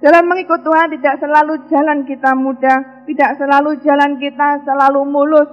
[0.00, 5.48] Dalam mengikut Tuhan tidak selalu jalan kita mudah, tidak selalu jalan kita selalu mulus.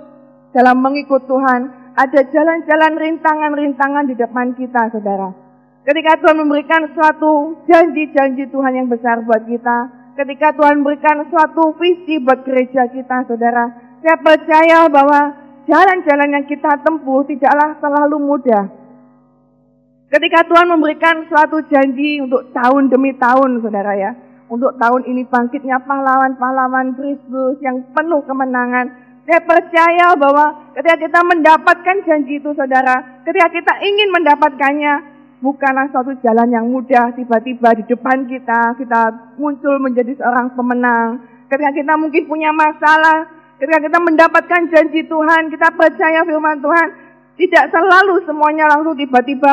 [0.56, 5.36] Dalam mengikut Tuhan ada jalan-jalan rintangan-rintangan di depan kita, saudara.
[5.84, 9.78] Ketika Tuhan memberikan suatu janji-janji Tuhan yang besar buat kita,
[10.16, 13.68] ketika Tuhan memberikan suatu visi buat gereja kita, saudara,
[14.00, 15.36] saya percaya bahwa
[15.68, 18.64] jalan-jalan yang kita tempuh tidaklah selalu mudah.
[20.08, 24.12] Ketika Tuhan memberikan suatu janji untuk tahun demi tahun, saudara ya,
[24.48, 28.88] untuk tahun ini bangkitnya pahlawan-pahlawan Kristus yang penuh kemenangan.
[29.28, 34.94] Saya percaya bahwa ketika kita mendapatkan janji itu saudara, ketika kita ingin mendapatkannya,
[35.44, 41.20] bukanlah suatu jalan yang mudah tiba-tiba di depan kita, kita muncul menjadi seorang pemenang.
[41.52, 43.28] Ketika kita mungkin punya masalah,
[43.60, 46.88] ketika kita mendapatkan janji Tuhan, kita percaya firman Tuhan,
[47.36, 49.52] tidak selalu semuanya langsung tiba-tiba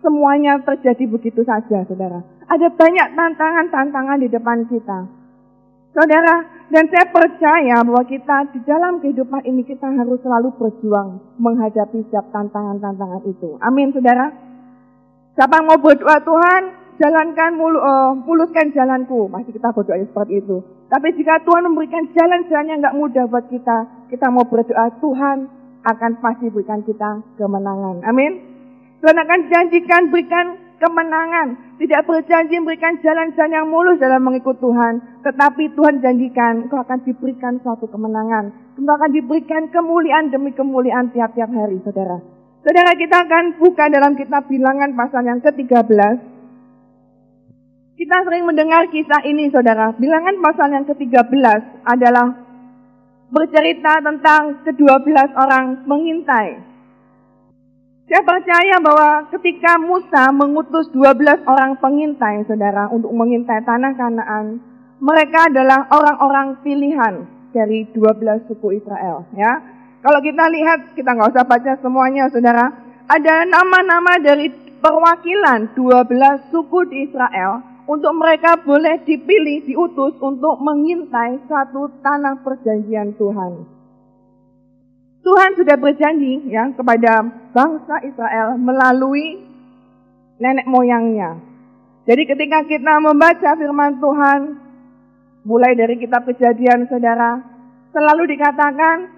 [0.00, 2.24] semuanya terjadi begitu saja, saudara.
[2.50, 5.06] Ada banyak tantangan-tantangan di depan kita.
[5.94, 12.02] Saudara, dan saya percaya bahwa kita di dalam kehidupan ini kita harus selalu berjuang menghadapi
[12.06, 13.58] setiap tantangan-tantangan itu.
[13.62, 14.30] Amin, saudara.
[15.34, 16.62] Siapa mau berdoa Tuhan,
[16.98, 19.30] jalankan mulu, uh, muluskan jalanku.
[19.30, 20.62] Masih kita berdoa seperti itu.
[20.90, 25.46] Tapi jika Tuhan memberikan jalan-jalan yang nggak mudah buat kita, kita mau berdoa Tuhan
[25.86, 28.02] akan pasti berikan kita kemenangan.
[28.06, 28.42] Amin.
[29.00, 31.76] Tuhan akan janjikan berikan kemenangan.
[31.76, 35.20] Tidak berjanji memberikan jalan-jalan yang mulus dalam mengikut Tuhan.
[35.20, 38.50] Tetapi Tuhan janjikan kau akan diberikan suatu kemenangan.
[38.80, 42.18] Kau akan diberikan kemuliaan demi kemuliaan tiap-tiap hari, saudara.
[42.64, 46.16] Saudara kita akan buka dalam kitab bilangan pasal yang ke-13.
[48.00, 49.92] Kita sering mendengar kisah ini, saudara.
[50.00, 52.32] Bilangan pasal yang ke-13 adalah
[53.28, 56.69] bercerita tentang kedua belas orang mengintai
[58.10, 64.58] saya percaya bahwa ketika Musa mengutus 12 orang pengintai, saudara, untuk mengintai tanah kanaan,
[64.98, 67.22] mereka adalah orang-orang pilihan
[67.54, 69.30] dari 12 suku Israel.
[69.38, 69.62] Ya,
[70.02, 72.74] Kalau kita lihat, kita nggak usah baca semuanya, saudara.
[73.06, 74.50] Ada nama-nama dari
[74.82, 83.14] perwakilan 12 suku di Israel untuk mereka boleh dipilih, diutus untuk mengintai satu tanah perjanjian
[83.14, 83.79] Tuhan.
[85.20, 89.44] Tuhan sudah berjanji ya kepada bangsa Israel melalui
[90.40, 91.36] nenek moyangnya.
[92.08, 94.40] Jadi ketika kita membaca firman Tuhan,
[95.44, 97.44] mulai dari kitab kejadian saudara,
[97.92, 99.12] selalu dikatakan,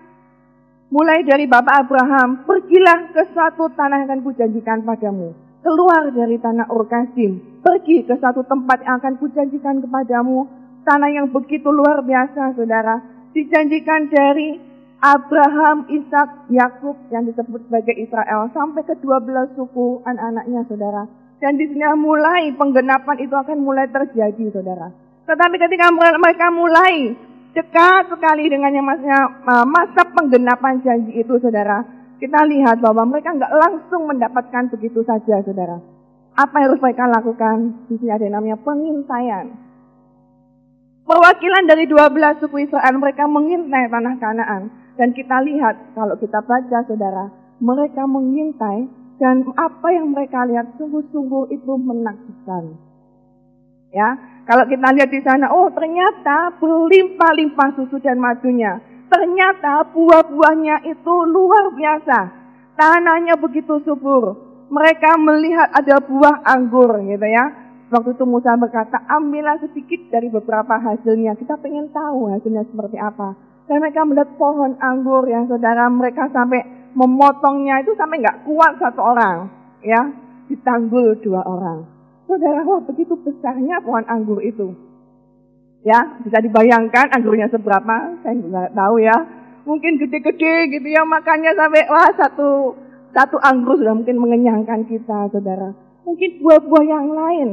[0.90, 5.30] mulai dari Bapak Abraham, pergilah ke suatu tanah yang akan kujanjikan padamu.
[5.62, 10.50] Keluar dari tanah Urkasim, pergi ke satu tempat yang akan kujanjikan kepadamu.
[10.82, 12.98] Tanah yang begitu luar biasa saudara,
[13.30, 14.71] dijanjikan dari
[15.02, 21.02] Abraham, Ishak, Yakub yang disebut sebagai Israel sampai ke 12 suku anak-anaknya saudara.
[21.42, 24.94] Dan di sini mulai penggenapan itu akan mulai terjadi saudara.
[25.26, 27.18] Tetapi ketika mereka mulai
[27.50, 31.82] dekat sekali dengan yang masanya, uh, masa penggenapan janji itu saudara.
[32.22, 35.82] Kita lihat bahwa mereka nggak langsung mendapatkan begitu saja saudara.
[36.38, 37.90] Apa yang harus mereka lakukan?
[37.90, 39.50] Di sini ada yang namanya pengintaian.
[41.12, 44.72] Perwakilan dari 12 suku Israel mereka mengintai tanah Kanaan.
[44.96, 47.28] Dan kita lihat kalau kita baca saudara,
[47.60, 48.88] mereka mengintai
[49.20, 52.80] dan apa yang mereka lihat sungguh-sungguh itu menakjubkan.
[53.92, 54.16] Ya,
[54.48, 58.80] kalau kita lihat di sana, oh ternyata berlimpah-limpah susu dan madunya.
[59.12, 62.18] Ternyata buah-buahnya itu luar biasa.
[62.72, 64.32] Tanahnya begitu subur.
[64.72, 67.61] Mereka melihat ada buah anggur gitu ya.
[67.92, 71.36] Waktu itu Musa berkata, ambillah sedikit dari beberapa hasilnya.
[71.36, 73.36] Kita pengen tahu hasilnya seperti apa.
[73.68, 79.00] Dan mereka melihat pohon anggur yang saudara mereka sampai memotongnya itu sampai nggak kuat satu
[79.00, 79.52] orang,
[79.84, 80.08] ya,
[80.48, 81.84] ditanggul dua orang.
[82.24, 84.72] Saudara, wah begitu besarnya pohon anggur itu.
[85.84, 89.16] Ya, bisa dibayangkan anggurnya seberapa, saya nggak tahu ya.
[89.68, 92.72] Mungkin gede-gede gitu ya, makannya sampai wah satu
[93.12, 95.76] satu anggur sudah mungkin mengenyangkan kita, saudara.
[96.02, 97.48] Mungkin buah-buah yang lain,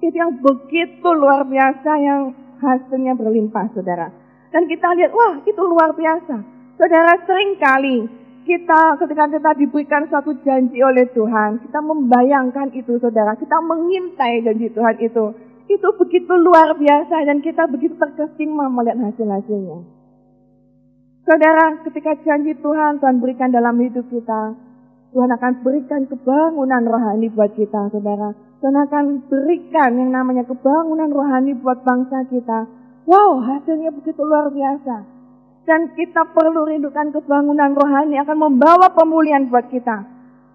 [0.00, 4.08] itu yang begitu luar biasa yang hasilnya berlimpah, saudara.
[4.50, 6.40] Dan kita lihat, wah itu luar biasa.
[6.80, 8.08] Saudara sering kali
[8.48, 14.72] kita ketika kita diberikan suatu janji oleh Tuhan, kita membayangkan itu saudara, kita mengintai janji
[14.72, 15.24] Tuhan itu.
[15.70, 19.86] Itu begitu luar biasa dan kita begitu terkesima melihat hasil-hasilnya.
[21.22, 24.56] Saudara, ketika janji Tuhan Tuhan berikan dalam hidup kita,
[25.14, 28.34] Tuhan akan berikan kebangunan rohani buat kita, saudara.
[28.60, 32.68] Tuhan akan berikan yang namanya kebangunan rohani buat bangsa kita.
[33.08, 35.00] Wow, hasilnya begitu luar biasa.
[35.64, 40.04] Dan kita perlu rindukan kebangunan rohani akan membawa pemulihan buat kita.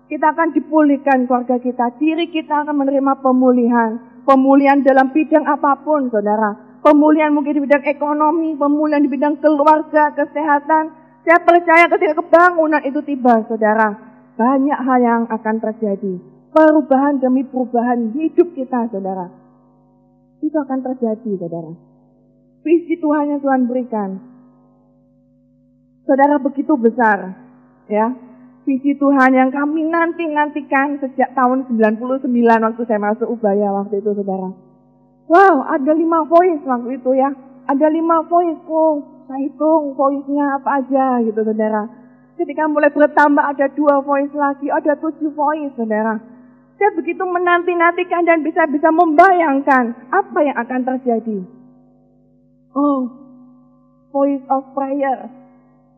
[0.06, 3.98] Kita akan dipulihkan keluarga kita, diri kita akan menerima pemulihan.
[4.22, 6.78] Pemulihan dalam bidang apa pun, saudara.
[6.86, 10.94] Pemulihan mungkin di bidang ekonomi, pemulihan di bidang keluarga, kesehatan.
[11.26, 13.98] Saya percaya ketika kebangunan itu tiba, saudara.
[14.38, 16.35] Banyak hal yang akan terjadi.
[16.56, 19.28] Perubahan demi perubahan hidup kita, saudara.
[20.40, 21.76] Itu akan terjadi, saudara.
[22.64, 24.24] Visi Tuhan yang Tuhan berikan.
[26.08, 27.34] Saudara begitu besar,
[27.92, 28.14] ya
[28.66, 32.26] visi Tuhan yang kami nanti-nantikan sejak tahun 99
[32.66, 34.50] waktu saya masuk Ubaya waktu itu saudara.
[35.26, 37.30] Wow, ada lima voice waktu itu ya.
[37.66, 41.90] Ada lima voice, oh, saya hitung voice-nya apa aja gitu saudara.
[42.38, 46.35] Ketika mulai bertambah ada dua voice lagi, ada tujuh voice saudara.
[46.76, 51.40] Saya begitu menanti-nantikan dan bisa-bisa membayangkan apa yang akan terjadi.
[52.76, 53.08] Oh,
[54.12, 55.32] voice of prayer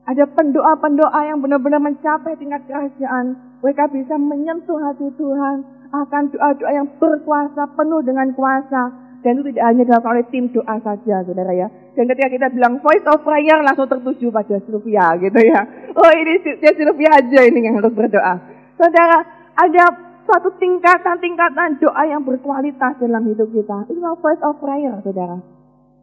[0.08, 3.36] ada pendoa-pendoa yang benar-benar mencapai tingkat kerajaan.
[3.60, 5.68] Mereka bisa menyentuh hati Tuhan.
[5.92, 8.88] Akan doa-doa yang berkuasa, penuh dengan kuasa.
[9.20, 11.68] Dan itu tidak hanya dilakukan oleh tim doa saja, saudara ya.
[12.00, 15.60] Dan ketika kita bilang voice of prayer, langsung tertuju pada Sylvia gitu ya.
[15.92, 18.40] Oh ini Sylvia aja ini yang harus berdoa.
[18.80, 19.28] Saudara,
[19.60, 19.86] ada
[20.28, 23.88] suatu tingkatan-tingkatan doa yang berkualitas dalam hidup kita.
[23.88, 25.40] Itu voice of prayer, saudara.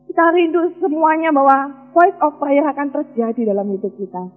[0.08, 4.32] Kita rindu semuanya bahwa voice of prayer akan terjadi dalam hidup kita.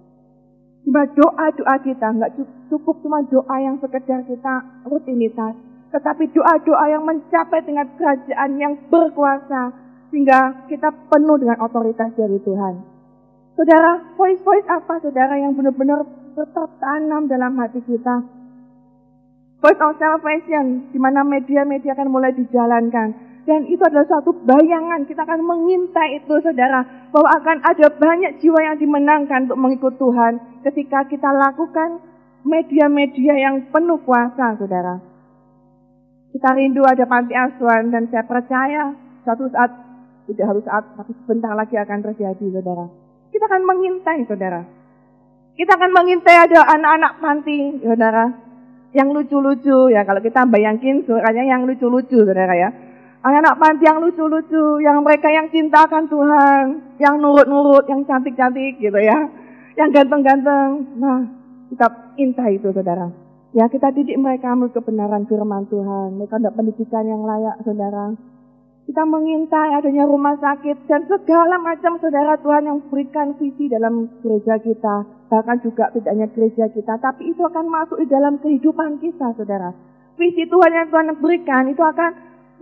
[0.84, 2.32] Cuma doa-doa kita nggak
[2.68, 4.54] cukup cuma doa yang sekedar kita
[4.84, 5.56] rutinitas.
[5.88, 9.72] Tetapi doa-doa yang mencapai tingkat kerajaan yang berkuasa.
[10.12, 12.74] Sehingga kita penuh dengan otoritas dari Tuhan.
[13.56, 18.37] Saudara, voice-voice apa saudara yang benar-benar tertanam dalam hati kita?
[19.58, 25.24] Voice of salvation, di mana media-media akan mulai dijalankan dan itu adalah suatu bayangan, kita
[25.24, 26.84] akan mengintai itu saudara.
[27.08, 30.60] Bahwa akan ada banyak jiwa yang dimenangkan untuk mengikut Tuhan.
[30.68, 31.96] Ketika kita lakukan
[32.44, 35.00] media-media yang penuh kuasa saudara.
[36.28, 38.92] Kita rindu ada panti asuhan dan saya percaya
[39.24, 39.72] suatu saat,
[40.28, 42.84] tidak harus saat, tapi sebentar lagi akan terjadi saudara.
[43.32, 44.60] Kita akan mengintai saudara.
[45.56, 48.47] Kita akan mengintai ada anak-anak panti saudara.
[48.96, 52.70] Yang lucu-lucu ya kalau kita bayangin suaranya yang lucu-lucu saudara ya
[53.18, 56.64] Anak-anak panti yang lucu-lucu, yang mereka yang cintakan Tuhan,
[57.02, 59.26] yang nurut-nurut, yang cantik-cantik gitu ya.
[59.74, 60.86] Yang ganteng-ganteng.
[61.02, 61.26] Nah,
[61.66, 63.10] kita intai itu saudara.
[63.50, 66.14] Ya kita didik mereka menurut kebenaran firman Tuhan.
[66.14, 68.14] Mereka ada pendidikan yang layak saudara.
[68.88, 74.56] Kita mengintai adanya rumah sakit dan segala macam saudara Tuhan yang berikan visi dalam gereja
[74.56, 75.04] kita.
[75.28, 79.76] Bahkan juga tidak hanya gereja kita, tapi itu akan masuk di dalam kehidupan kita saudara.
[80.16, 82.10] Visi Tuhan yang Tuhan berikan itu akan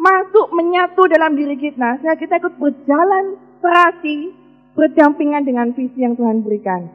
[0.02, 2.02] masuk menyatu dalam diri kita.
[2.02, 4.34] Sehingga kita ikut berjalan serasi,
[4.74, 6.90] berdampingan dengan visi yang Tuhan berikan.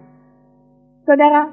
[1.08, 1.48] Saudara,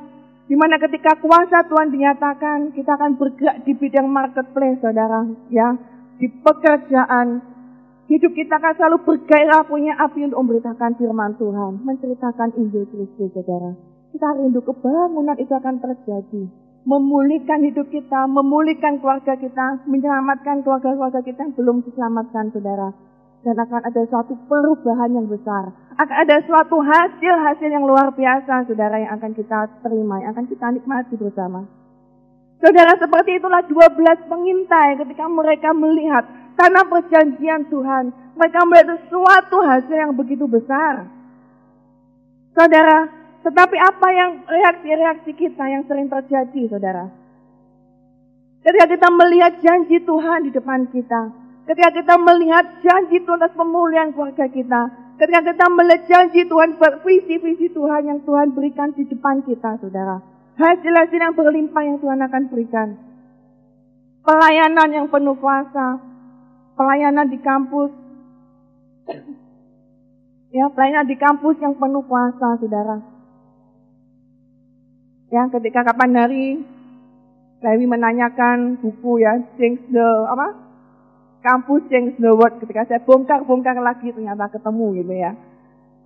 [0.51, 5.79] di mana ketika kuasa Tuhan dinyatakan, kita akan bergerak di bidang marketplace, saudara, ya,
[6.19, 7.48] di pekerjaan.
[8.09, 13.77] Hidup kita akan selalu bergairah punya api untuk memberitakan firman Tuhan, menceritakan Injil Kristus, saudara.
[14.17, 16.49] Kita rindu kebangunan itu akan terjadi
[16.89, 22.97] memulihkan hidup kita, memulihkan keluarga kita, menyelamatkan keluarga-keluarga kita yang belum diselamatkan, saudara.
[23.45, 25.69] Dan akan ada suatu perubahan yang besar.
[26.01, 30.67] Akan ada suatu hasil-hasil yang luar biasa, saudara, yang akan kita terima, yang akan kita
[30.75, 31.69] nikmati bersama.
[32.59, 36.27] Saudara, seperti itulah 12 pengintai ketika mereka melihat
[36.59, 38.11] tanah perjanjian Tuhan.
[38.35, 41.07] Mereka melihat suatu hasil yang begitu besar.
[42.59, 43.07] Saudara,
[43.47, 47.07] tetapi apa yang reaksi-reaksi kita yang sering terjadi, saudara?
[48.67, 51.31] Ketika kita melihat janji Tuhan di depan kita,
[51.71, 54.91] ketika kita melihat janji Tuhan atas pemulihan keluarga kita,
[55.23, 56.75] ketika kita melihat janji Tuhan,
[57.07, 60.19] visi-visi Tuhan yang Tuhan berikan di depan kita, saudara.
[60.59, 62.99] Hasil-hasil yang berlimpah yang Tuhan akan berikan.
[64.27, 66.08] Pelayanan yang penuh kuasa,
[66.79, 67.91] pelayanan di kampus,
[70.55, 73.19] ya pelayanan di kampus yang penuh kuasa, saudara
[75.29, 76.47] Ya, ketika kapan hari
[77.61, 80.57] Lewi menanyakan buku ya, Change the apa?
[81.45, 82.65] Kampus Change the World.
[82.65, 85.37] Ketika saya bongkar-bongkar lagi ternyata ketemu gitu ya.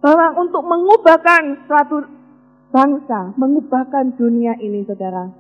[0.03, 2.03] Bahwa untuk mengubahkan suatu
[2.75, 5.31] bangsa, mengubahkan dunia ini saudara,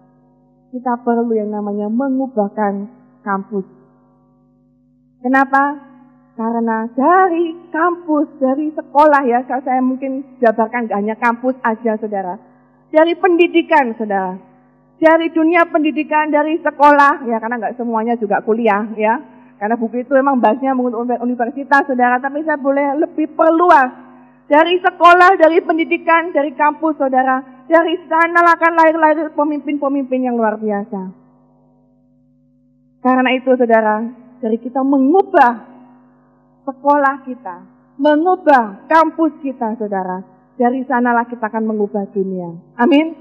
[0.70, 2.86] kita perlu yang namanya mengubahkan
[3.26, 3.66] kampus.
[5.22, 5.78] Kenapa?
[6.34, 12.52] Karena dari kampus, dari sekolah ya, saya mungkin jabarkan gak hanya kampus aja saudara
[12.92, 14.36] dari pendidikan, saudara.
[15.02, 19.18] Dari dunia pendidikan, dari sekolah, ya karena nggak semuanya juga kuliah, ya.
[19.58, 22.22] Karena buku itu memang bahasnya mengenai universitas, saudara.
[22.22, 23.90] Tapi saya boleh lebih perluas.
[24.46, 27.64] Dari sekolah, dari pendidikan, dari kampus, saudara.
[27.66, 31.00] Dari sana akan lahir-lahir pemimpin-pemimpin yang luar biasa.
[33.02, 34.02] Karena itu, saudara,
[34.42, 35.70] dari kita mengubah
[36.66, 37.56] sekolah kita,
[38.02, 40.26] mengubah kampus kita, saudara.
[40.58, 42.50] Dari sanalah kita akan mengubah dunia.
[42.76, 43.14] Amin.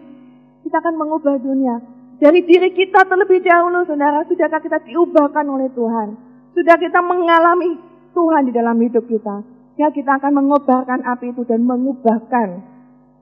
[0.66, 1.78] Kita akan mengubah dunia.
[2.18, 6.18] Dari diri kita terlebih dahulu, saudara, sudahkah kita diubahkan oleh Tuhan?
[6.58, 7.78] Sudah kita mengalami
[8.12, 9.46] Tuhan di dalam hidup kita.
[9.80, 12.62] Ya kita akan mengobarkan api itu dan mengubahkan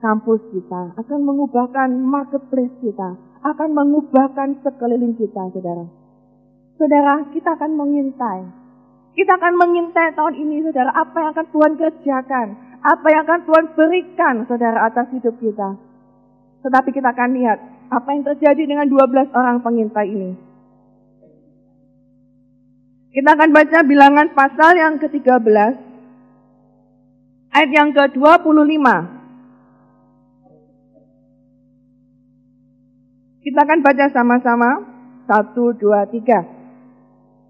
[0.03, 3.15] kampus kita, akan mengubahkan marketplace kita,
[3.45, 5.98] akan mengubahkan sekeliling kita, saudara.
[6.79, 8.39] Saudara, kita akan mengintai.
[9.11, 12.47] Kita akan mengintai tahun ini, saudara, apa yang akan Tuhan kerjakan,
[12.79, 15.75] apa yang akan Tuhan berikan, saudara, atas hidup kita.
[16.63, 17.59] Tetapi kita akan lihat
[17.91, 20.31] apa yang terjadi dengan 12 orang pengintai ini.
[23.11, 25.75] Kita akan baca bilangan pasal yang ke-13,
[27.59, 28.87] ayat yang ke-25.
[33.43, 34.71] Kita akan baca sama-sama.
[35.29, 36.58] Satu, dua, tiga.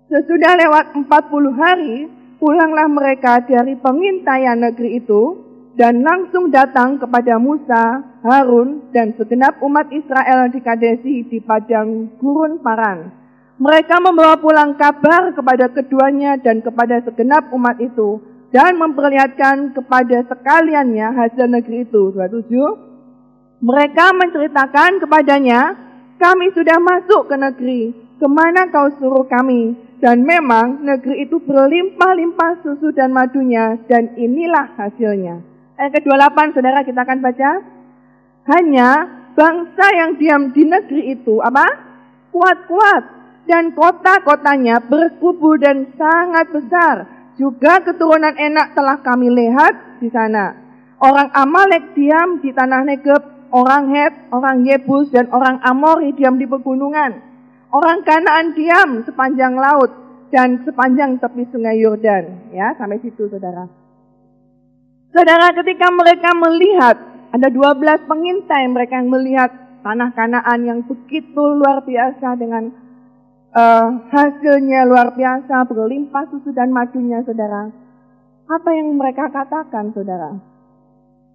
[0.09, 2.09] Sesudah lewat 40 hari,
[2.41, 5.37] pulanglah mereka dari pengintaian negeri itu
[5.77, 12.57] dan langsung datang kepada Musa, Harun, dan segenap umat Israel di Kadesi di padang gurun
[12.57, 13.13] Paran.
[13.61, 18.17] Mereka membawa pulang kabar kepada keduanya dan kepada segenap umat itu
[18.49, 22.09] dan memperlihatkan kepada sekaliannya hasil negeri itu.
[22.17, 23.61] 27.
[23.61, 25.77] Mereka menceritakan kepadanya,
[26.17, 27.81] kami sudah masuk ke negeri,
[28.17, 29.88] ke mana kau suruh kami?
[29.99, 35.43] Dan memang negeri itu berlimpah-limpah susu dan madunya, dan inilah hasilnya.
[35.75, 37.51] Ayat ke-28, saudara kita akan baca.
[38.47, 38.89] Hanya
[39.35, 41.67] bangsa yang diam di negeri itu, apa?
[42.31, 43.03] Kuat-kuat,
[43.49, 46.95] dan kota-kotanya berkubu dan sangat besar
[47.39, 50.53] juga keturunan enak telah kami lihat di sana.
[50.99, 53.23] Orang Amalek diam di tanah Negeb,
[53.55, 57.28] orang Het, orang Yebus, dan orang Amori diam di pegunungan.
[57.69, 59.93] Orang Kanaan diam sepanjang laut
[60.33, 62.49] dan sepanjang tepi sungai Yordan.
[62.49, 63.69] Ya, sampai situ saudara.
[65.13, 66.97] Saudara, ketika mereka melihat,
[67.29, 69.51] ada 12 pengintai mereka yang melihat
[69.85, 72.73] tanah Kanaan yang begitu luar biasa dengan
[73.53, 77.69] uh, hasilnya luar biasa, berlimpah susu dan madunya, saudara.
[78.49, 80.48] Apa yang mereka katakan, saudara?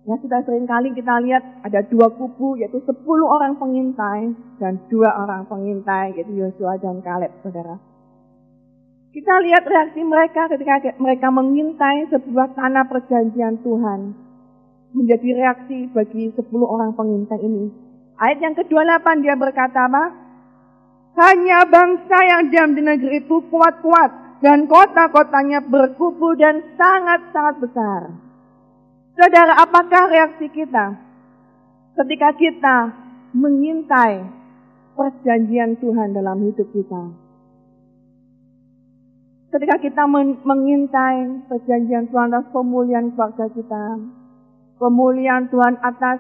[0.05, 5.49] Ya, sering kali kita lihat ada dua kubu, yaitu sepuluh orang pengintai dan dua orang
[5.49, 7.81] pengintai, yaitu Yosua dan Kaleb, saudara.
[9.17, 14.13] Kita lihat reaksi mereka ketika mereka mengintai sebuah tanah perjanjian Tuhan.
[14.93, 17.73] Menjadi reaksi bagi sepuluh orang pengintai ini.
[18.21, 20.05] Ayat yang ke-28 dia berkata apa?
[21.15, 28.24] Hanya bangsa yang diam di negeri itu kuat-kuat dan kota-kotanya berkubu dan sangat-sangat besar.
[29.15, 30.99] Saudara, apakah reaksi kita
[31.95, 32.77] ketika kita
[33.31, 34.27] mengintai
[34.99, 37.15] perjanjian Tuhan dalam hidup kita?
[39.55, 40.03] Ketika kita
[40.43, 43.85] mengintai perjanjian Tuhan atas pemulihan keluarga kita,
[44.83, 46.19] pemulihan Tuhan atas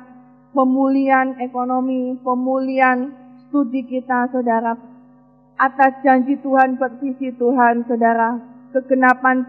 [0.55, 3.11] pemulihan ekonomi, pemulihan
[3.51, 4.79] studi kita, saudara,
[5.59, 8.39] atas janji Tuhan, visi Tuhan, saudara,
[8.71, 9.43] kegenapan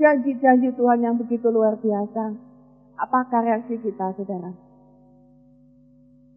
[0.00, 2.47] janji-janji Tuhan yang begitu luar biasa.
[2.98, 4.50] Apakah reaksi kita, saudara?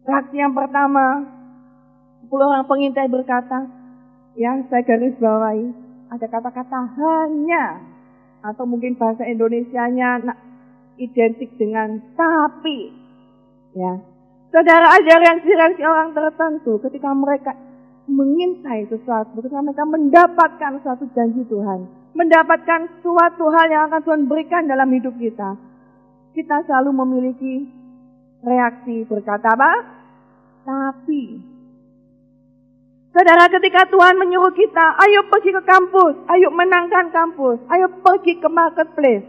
[0.06, 1.26] Reaksi yang pertama,
[2.26, 3.66] 10 orang pengintai berkata,
[4.38, 5.74] ya saya garis bawahi,
[6.10, 7.82] ada kata-kata hanya,
[8.46, 10.22] atau mungkin bahasa Indonesianya
[10.98, 12.94] identik dengan tapi.
[13.72, 14.02] Ya,
[14.52, 17.56] Saudara ada reaksi-reaksi orang tertentu ketika mereka
[18.04, 24.68] mengintai sesuatu, ketika mereka mendapatkan suatu janji Tuhan, mendapatkan suatu hal yang akan Tuhan berikan
[24.68, 25.56] dalam hidup kita.
[26.32, 27.68] Kita selalu memiliki
[28.40, 29.72] reaksi berkata apa?
[30.64, 31.52] Tapi.
[33.12, 38.48] Saudara ketika Tuhan menyuruh kita, ayo pergi ke kampus, ayo menangkan kampus, ayo pergi ke
[38.48, 39.28] marketplace.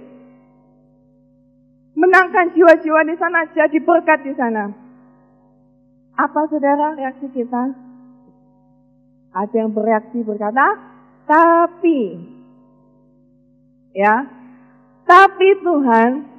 [1.99, 4.71] Menangkan jiwa-jiwa di sana, jadi berkat di sana.
[6.15, 7.75] Apa saudara reaksi kita?
[9.35, 10.79] Ada yang bereaksi berkata,
[11.27, 12.23] tapi,
[13.91, 14.23] ya,
[15.03, 16.32] tapi Tuhan,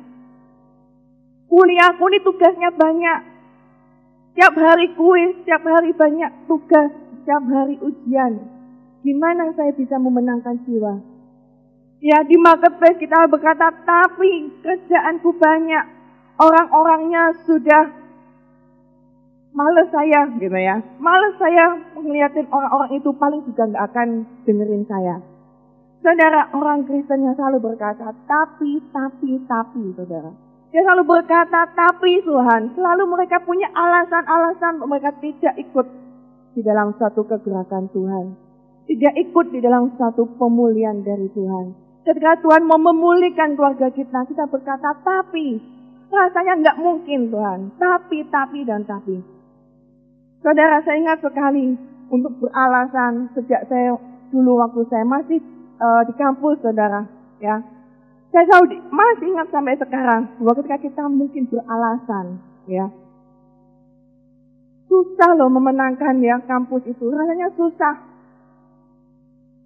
[1.54, 3.18] kuliahku ini tugasnya banyak.
[4.34, 6.90] Setiap hari kuis, setiap hari banyak tugas,
[7.22, 8.42] setiap hari ujian.
[9.06, 10.98] Gimana saya bisa memenangkan jiwa?
[12.02, 15.84] Ya di marketplace kita berkata, tapi kerjaanku banyak.
[16.34, 17.94] Orang-orangnya sudah
[19.54, 20.82] males saya gitu ya.
[20.98, 24.08] Males saya ngeliatin orang-orang itu paling juga nggak akan
[24.42, 25.22] dengerin saya.
[26.02, 30.43] Saudara, orang Kristen yang selalu berkata, tapi, tapi, tapi, saudara.
[30.74, 32.74] Dia selalu berkata, tapi Tuhan.
[32.74, 35.86] Selalu mereka punya alasan-alasan mereka tidak ikut
[36.58, 38.34] di dalam suatu kegerakan Tuhan.
[38.84, 41.72] tidak ikut di dalam satu pemulihan dari Tuhan.
[42.04, 45.56] Ketika Tuhan mau memulihkan keluarga kita, kita berkata, tapi
[46.12, 47.60] rasanya nggak mungkin Tuhan.
[47.80, 49.24] Tapi, tapi, dan tapi.
[50.44, 51.72] Saudara, saya ingat sekali
[52.12, 53.96] untuk beralasan sejak saya
[54.28, 55.40] dulu waktu saya masih
[55.80, 57.08] uh, di kampus, saudara.
[57.40, 57.64] Ya,
[58.34, 62.90] saya tahu masih ingat sampai sekarang bahwa ketika kita mungkin beralasan, ya,
[64.90, 67.14] susah loh memenangkan ya kampus itu.
[67.14, 67.94] Rasanya susah.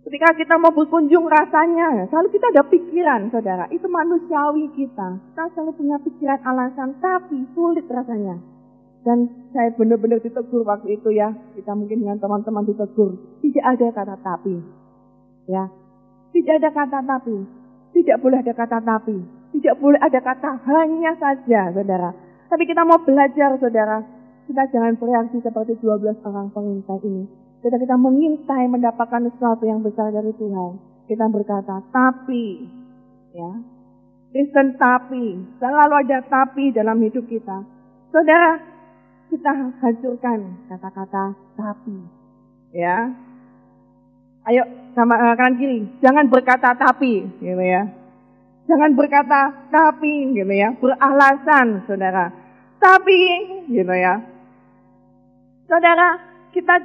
[0.04, 3.64] Ketika kita mau berkunjung rasanya, selalu kita ada pikiran, saudara.
[3.72, 5.16] Itu manusiawi kita.
[5.16, 8.36] Kita selalu punya pikiran alasan, tapi sulit rasanya.
[9.00, 11.32] Dan saya benar-benar ditegur waktu itu ya.
[11.56, 13.16] Kita mungkin dengan teman-teman ditegur.
[13.40, 14.60] Tidak ada kata tapi.
[15.48, 15.72] Ya.
[16.36, 17.57] Tidak ada kata tapi.
[17.94, 19.16] Tidak boleh ada kata tapi.
[19.56, 22.10] Tidak boleh ada kata hanya saja, saudara.
[22.48, 24.04] Tapi kita mau belajar, saudara.
[24.48, 27.28] Kita jangan bereaksi seperti 12 orang pengintai ini
[27.58, 30.78] Ketika kita mengintai mendapatkan sesuatu yang besar dari Tuhan,
[31.10, 32.70] kita berkata, tapi,
[33.34, 33.50] ya,
[34.30, 37.66] Kristen tapi, selalu ada tapi dalam hidup kita.
[38.14, 38.62] Saudara,
[39.26, 41.98] kita hancurkan kata-kata tapi,
[42.70, 43.10] ya.
[44.48, 44.64] Ayo
[44.96, 47.84] sama uh, kanan kiri, jangan berkata tapi, gitu ya.
[48.64, 52.32] Jangan berkata tapi, gitu ya, beralasan, saudara.
[52.80, 53.20] Tapi,
[53.68, 54.24] gitu ya.
[55.68, 56.16] Saudara,
[56.56, 56.80] kita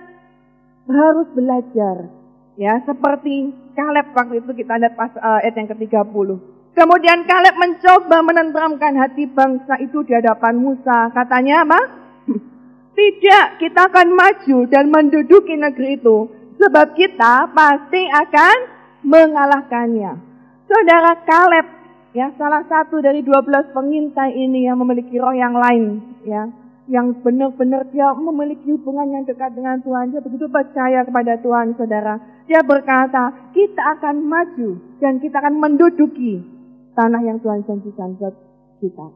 [0.91, 2.11] harus belajar.
[2.59, 6.27] Ya, seperti Kaleb waktu itu kita lihat pas uh, ayat yang ke-30.
[6.75, 11.09] Kemudian Kaleb mencoba menenteramkan hati bangsa itu di hadapan Musa.
[11.15, 11.81] Katanya apa?
[12.99, 16.42] Tidak, kita akan maju dan menduduki negeri itu.
[16.63, 18.57] Sebab kita pasti akan
[19.03, 20.15] mengalahkannya.
[20.63, 21.67] Saudara Kaleb,
[22.15, 25.99] ya salah satu dari 12 pengintai ini yang memiliki roh yang lain.
[26.23, 26.47] ya
[26.83, 30.11] yang benar-benar dia memiliki hubungan yang dekat dengan Tuhan.
[30.11, 32.19] Dia begitu percaya kepada Tuhan, saudara.
[32.43, 36.43] Dia berkata, kita akan maju dan kita akan menduduki
[36.91, 38.35] tanah yang Tuhan janjikan buat
[38.83, 39.07] kita.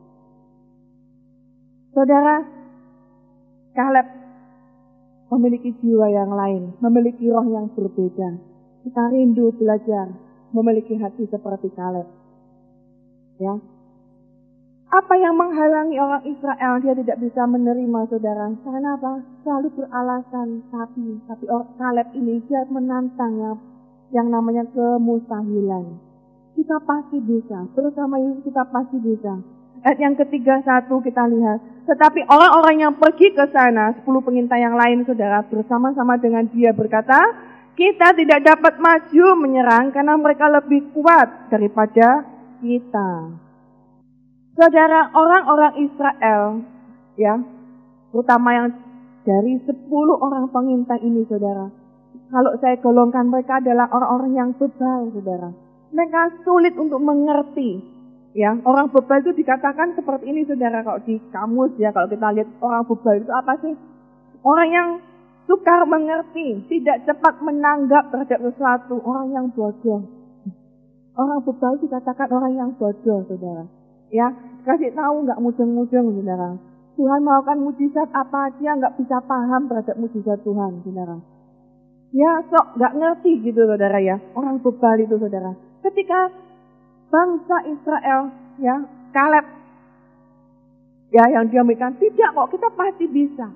[1.91, 2.35] Saudara,
[3.75, 4.26] Kaleb
[5.27, 8.39] memiliki jiwa yang lain, memiliki roh yang berbeda.
[8.87, 10.11] Kita rindu belajar
[10.55, 12.07] memiliki hati seperti Kaleb.
[13.37, 13.59] Ya,
[14.87, 18.47] apa yang menghalangi orang Israel dia tidak bisa menerima saudara?
[18.63, 19.19] Karena apa?
[19.43, 23.59] Selalu beralasan tapi, tapi orang Kaleb ini dia menantang yang,
[24.15, 25.99] yang namanya kemustahilan.
[26.55, 29.43] Kita pasti bisa, terutama Yesus kita pasti bisa.
[29.83, 31.59] Ayat yang ketiga satu kita lihat.
[31.87, 37.15] Tetapi orang-orang yang pergi ke sana, sepuluh pengintai yang lain saudara, bersama-sama dengan dia berkata,
[37.79, 42.27] kita tidak dapat maju menyerang karena mereka lebih kuat daripada
[42.59, 43.39] kita.
[44.57, 46.65] Saudara, orang-orang Israel,
[47.15, 47.39] ya,
[48.11, 48.67] terutama yang
[49.23, 49.87] dari 10
[50.19, 51.71] orang pengintai ini, saudara.
[52.27, 55.55] Kalau saya golongkan mereka adalah orang-orang yang bebal, saudara.
[55.95, 57.79] Mereka sulit untuk mengerti.
[58.37, 60.85] Ya, orang bebal itu dikatakan seperti ini, saudara.
[60.85, 63.73] Kalau di kamus ya, kalau kita lihat orang bebal itu apa sih?
[64.45, 64.89] Orang yang
[65.49, 70.05] sukar mengerti, tidak cepat menanggap terhadap sesuatu, orang yang bodoh.
[71.17, 73.65] Orang bebal dikatakan orang yang bodoh, saudara.
[74.13, 74.29] Ya,
[74.69, 76.61] kasih tahu nggak mudeng-mudeng, saudara.
[76.93, 81.17] Tuhan melakukan mujizat apa aja nggak bisa paham terhadap mujizat Tuhan, saudara.
[82.13, 84.21] Ya, sok nggak ngerti gitu, saudara ya.
[84.37, 85.57] Orang bebal itu, saudara.
[85.81, 86.29] Ketika
[87.07, 88.75] bangsa Israel, ya,
[89.15, 89.45] Kaleb,
[91.11, 93.47] ya yang dia memberikan tidak kok, kita pasti bisa.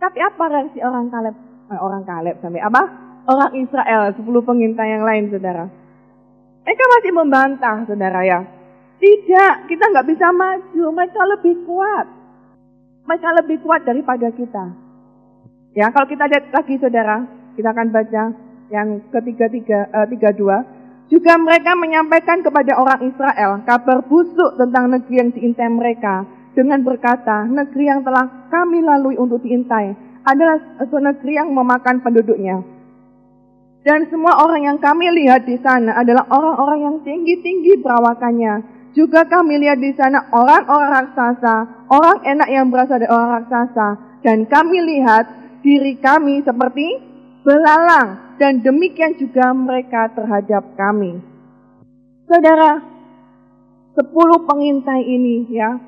[0.00, 1.36] Tapi apa reaksi orang Kaleb?
[1.72, 2.82] Eh, orang Kaleb sampai apa?
[3.24, 5.64] Orang Israel, 10 pengintai yang lain, saudara.
[6.64, 8.40] Mereka masih membantah, saudara ya.
[9.00, 10.84] Tidak, kita nggak bisa maju.
[10.92, 12.06] Mereka lebih kuat.
[13.04, 14.64] Mereka lebih kuat daripada kita.
[15.76, 17.24] Ya, kalau kita lihat lagi saudara,
[17.56, 18.22] kita akan baca
[18.72, 20.64] yang ketiga tiga uh, tiga dua.
[21.12, 26.24] Juga mereka menyampaikan kepada orang Israel kabar busuk tentang negeri yang diintai mereka
[26.56, 29.92] dengan berkata, negeri yang telah kami lalui untuk diintai
[30.24, 32.64] adalah suatu negeri yang memakan penduduknya.
[33.84, 39.58] Dan semua orang yang kami lihat di sana adalah orang-orang yang tinggi-tinggi perawakannya juga kami
[39.58, 43.88] lihat di sana orang-orang raksasa, orang enak yang berasal dari orang raksasa.
[44.22, 45.26] Dan kami lihat
[45.66, 47.13] diri kami seperti
[47.44, 48.34] belalang.
[48.40, 51.22] Dan demikian juga mereka terhadap kami.
[52.26, 52.82] Saudara,
[53.94, 55.78] sepuluh pengintai ini ya,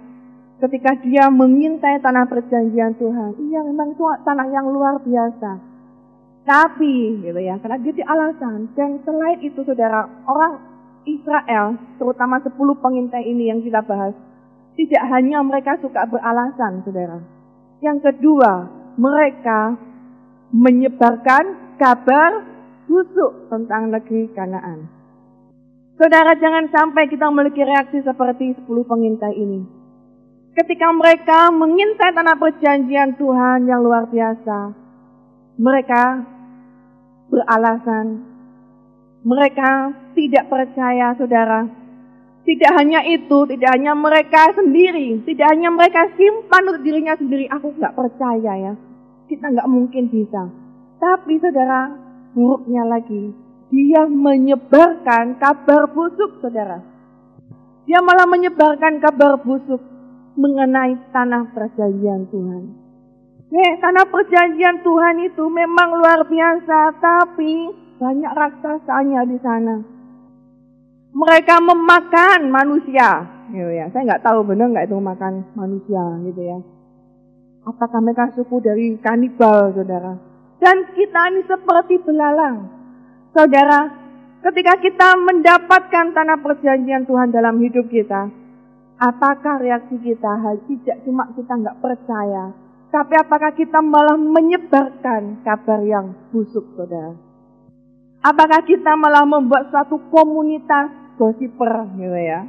[0.62, 5.74] ketika dia mengintai tanah perjanjian Tuhan, iya memang itu tanah yang luar biasa.
[6.46, 8.70] Tapi, gitu ya, karena dia di alasan.
[8.78, 10.62] Dan selain itu, saudara, orang
[11.02, 14.14] Israel, terutama 10 pengintai ini yang kita bahas,
[14.78, 17.18] tidak hanya mereka suka beralasan, saudara.
[17.82, 19.74] Yang kedua, mereka
[20.56, 22.40] menyebarkan kabar
[22.88, 24.88] busuk tentang negeri Kanaan.
[26.00, 29.60] Saudara jangan sampai kita memiliki reaksi seperti 10 pengintai ini.
[30.56, 34.72] Ketika mereka mengintai tanah perjanjian Tuhan yang luar biasa,
[35.60, 36.24] mereka
[37.28, 38.24] beralasan,
[39.20, 41.68] mereka tidak percaya saudara.
[42.46, 47.74] Tidak hanya itu, tidak hanya mereka sendiri, tidak hanya mereka simpan untuk dirinya sendiri, aku
[47.76, 48.74] nggak percaya ya.
[49.26, 50.46] Kita nggak mungkin bisa.
[51.02, 51.90] Tapi saudara,
[52.32, 53.34] buruknya lagi,
[53.74, 56.78] dia menyebarkan kabar busuk, saudara.
[57.86, 59.82] Dia malah menyebarkan kabar busuk
[60.38, 62.64] mengenai tanah perjanjian Tuhan.
[63.46, 69.76] Eh, tanah perjanjian Tuhan itu memang luar biasa, tapi banyak raksasanya di sana.
[71.16, 73.24] Mereka memakan manusia.
[73.48, 73.88] Gitu ya.
[73.94, 76.58] Saya nggak tahu benar nggak itu makan manusia gitu ya.
[77.66, 80.14] Apakah mereka suku dari kanibal, saudara?
[80.62, 82.70] Dan kita ini seperti belalang.
[83.34, 83.90] Saudara,
[84.46, 88.30] ketika kita mendapatkan tanah perjanjian Tuhan dalam hidup kita,
[89.02, 90.32] apakah reaksi kita
[90.70, 92.54] tidak cuma kita nggak percaya,
[92.94, 97.18] tapi apakah kita malah menyebarkan kabar yang busuk, saudara?
[98.22, 102.46] Apakah kita malah membuat suatu komunitas gosiper, gitu ya?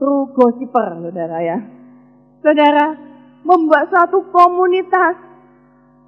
[0.00, 1.58] True gosiper, saudara ya.
[2.40, 3.07] Saudara,
[3.48, 5.16] membuat suatu komunitas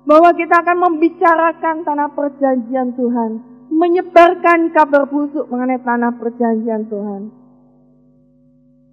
[0.04, 3.30] bahwa kita akan membicarakan tanah perjanjian Tuhan
[3.72, 7.32] menyebarkan kabar busuk mengenai tanah perjanjian Tuhan.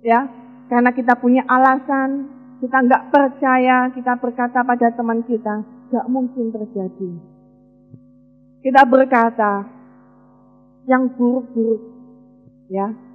[0.06, 0.30] Ya,
[0.72, 2.30] karena kita punya alasan,
[2.64, 7.12] kita nggak percaya, kita berkata pada teman kita, nggak mungkin terjadi.
[8.62, 9.66] Kita berkata
[10.88, 11.82] yang buruk-buruk,
[12.72, 13.07] ya.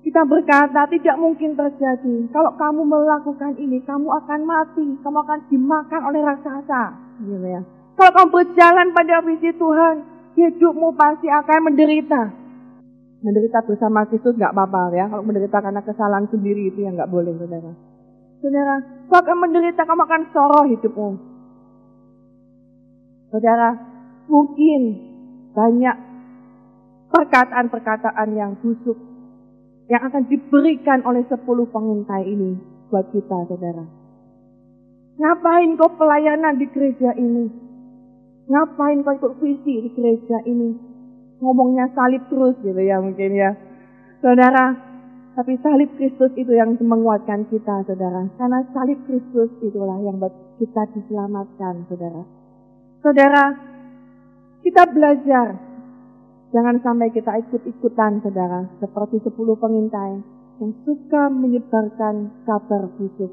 [0.00, 2.32] Kita berkata tidak mungkin terjadi.
[2.32, 6.82] Kalau kamu melakukan ini, kamu akan mati, kamu akan dimakan oleh raksasa,
[7.20, 7.60] gitu ya.
[8.00, 9.94] Kalau kamu berjalan pada visi Tuhan,
[10.40, 12.32] hidupmu pasti akan menderita.
[13.20, 15.04] Menderita bersama Kristus nggak apa-apa ya.
[15.12, 17.72] Kalau menderita karena kesalahan sendiri itu yang nggak boleh, saudara.
[18.40, 21.08] Saudara, kau akan menderita, kamu akan soroh hidupmu.
[23.28, 23.68] Saudara,
[24.32, 24.80] mungkin
[25.52, 25.96] banyak
[27.12, 29.09] perkataan-perkataan yang busuk
[29.90, 32.54] yang akan diberikan oleh sepuluh pengintai ini
[32.94, 33.82] buat kita, saudara.
[35.18, 37.50] Ngapain kau pelayanan di gereja ini?
[38.46, 40.78] Ngapain kau ikut visi di gereja ini?
[41.42, 43.50] Ngomongnya salib terus gitu ya mungkin ya.
[44.22, 44.78] Saudara,
[45.34, 48.30] tapi salib Kristus itu yang menguatkan kita, saudara.
[48.38, 52.22] Karena salib Kristus itulah yang buat kita diselamatkan, saudara.
[53.02, 53.44] Saudara,
[54.62, 55.69] kita belajar.
[56.50, 58.66] Jangan sampai kita ikut-ikutan, saudara.
[58.82, 60.18] Seperti sepuluh pengintai
[60.58, 63.30] yang suka menyebarkan kabar busuk.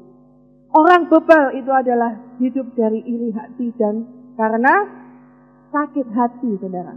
[0.70, 4.06] Orang bebal itu adalah hidup dari iri hati dan
[4.38, 4.86] karena
[5.74, 6.94] sakit hati, saudara.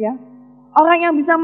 [0.00, 0.16] Ya,
[0.78, 1.36] orang yang bisa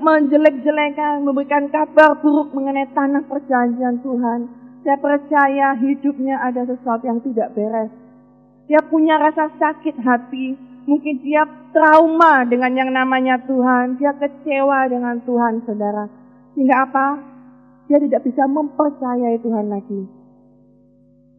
[0.00, 4.48] menjelek-jelekan, memberikan kabar buruk mengenai tanah perjanjian Tuhan,
[4.80, 7.92] saya percaya hidupnya ada sesuatu yang tidak beres.
[8.64, 15.20] Dia punya rasa sakit hati, mungkin dia trauma dengan yang namanya Tuhan, dia kecewa dengan
[15.24, 16.08] Tuhan, saudara.
[16.54, 17.06] Sehingga apa?
[17.90, 20.02] Dia tidak bisa mempercayai Tuhan lagi.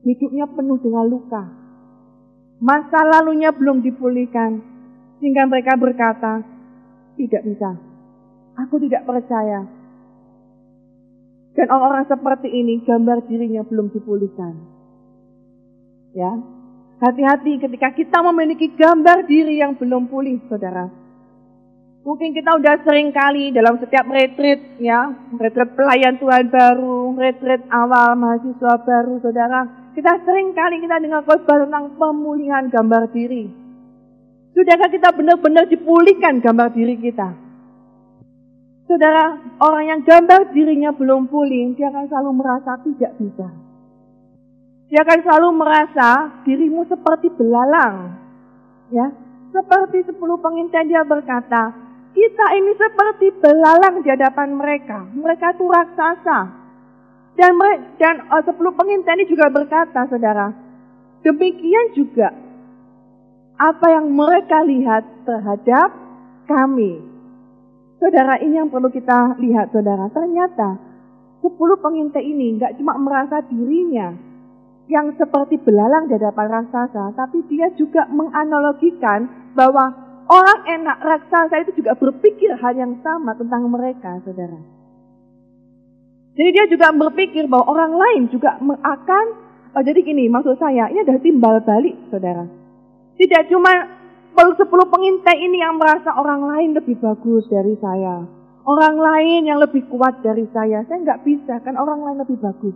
[0.02, 1.44] Hidupnya penuh dengan luka,
[2.62, 4.62] Masa lalunya belum dipulihkan.
[5.18, 6.46] Sehingga mereka berkata,
[7.18, 7.74] tidak bisa.
[8.62, 9.66] Aku tidak percaya.
[11.58, 14.54] Dan orang-orang seperti ini gambar dirinya belum dipulihkan.
[16.14, 16.38] Ya,
[17.02, 20.86] hati-hati ketika kita memiliki gambar diri yang belum pulih, saudara.
[22.02, 28.18] Mungkin kita udah sering kali dalam setiap retreat, ya, retreat pelayan Tuhan baru, retreat awal
[28.18, 29.92] mahasiswa baru, saudara.
[29.94, 33.50] Kita sering kali kita dengar khotbah tentang pemulihan gambar diri.
[34.54, 37.38] Sudahkah kita benar-benar dipulihkan gambar diri kita?
[38.90, 43.48] Saudara, orang yang gambar dirinya belum pulih, dia akan selalu merasa tidak bisa.
[44.92, 46.10] Dia akan selalu merasa
[46.44, 48.12] dirimu seperti belalang.
[48.92, 49.08] Ya,
[49.56, 51.72] seperti sepuluh pengintai dia berkata,
[52.12, 55.08] kita ini seperti belalang di hadapan mereka.
[55.16, 56.40] Mereka itu raksasa.
[57.40, 57.56] Dan,
[57.96, 60.52] dan uh, sepuluh pengintai ini juga berkata, saudara,
[61.24, 62.36] demikian juga
[63.56, 65.96] apa yang mereka lihat terhadap
[66.52, 67.00] kami.
[67.96, 70.12] Saudara, ini yang perlu kita lihat, saudara.
[70.12, 70.76] Ternyata
[71.40, 74.31] sepuluh pengintai ini nggak cuma merasa dirinya
[74.90, 79.94] yang seperti belalang di hadapan raksasa, tapi dia juga menganalogikan bahwa
[80.28, 84.58] orang enak raksasa itu juga berpikir hal yang sama tentang mereka, saudara.
[86.32, 89.26] Jadi dia juga berpikir bahwa orang lain juga akan,
[89.76, 92.48] oh jadi gini maksud saya, ini adalah timbal balik saudara.
[93.20, 93.72] Tidak cuma
[94.58, 98.26] sepuluh pengintai ini yang merasa orang lain lebih bagus dari saya.
[98.62, 100.82] Orang lain yang lebih kuat dari saya.
[100.86, 102.74] Saya nggak bisa, kan orang lain lebih bagus.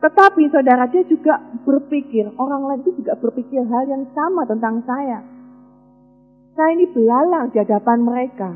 [0.00, 1.36] Tetapi saudara, dia juga
[1.68, 5.20] berpikir, orang lain itu juga berpikir hal yang sama tentang saya.
[6.56, 8.50] Saya ini belalang di hadapan mereka.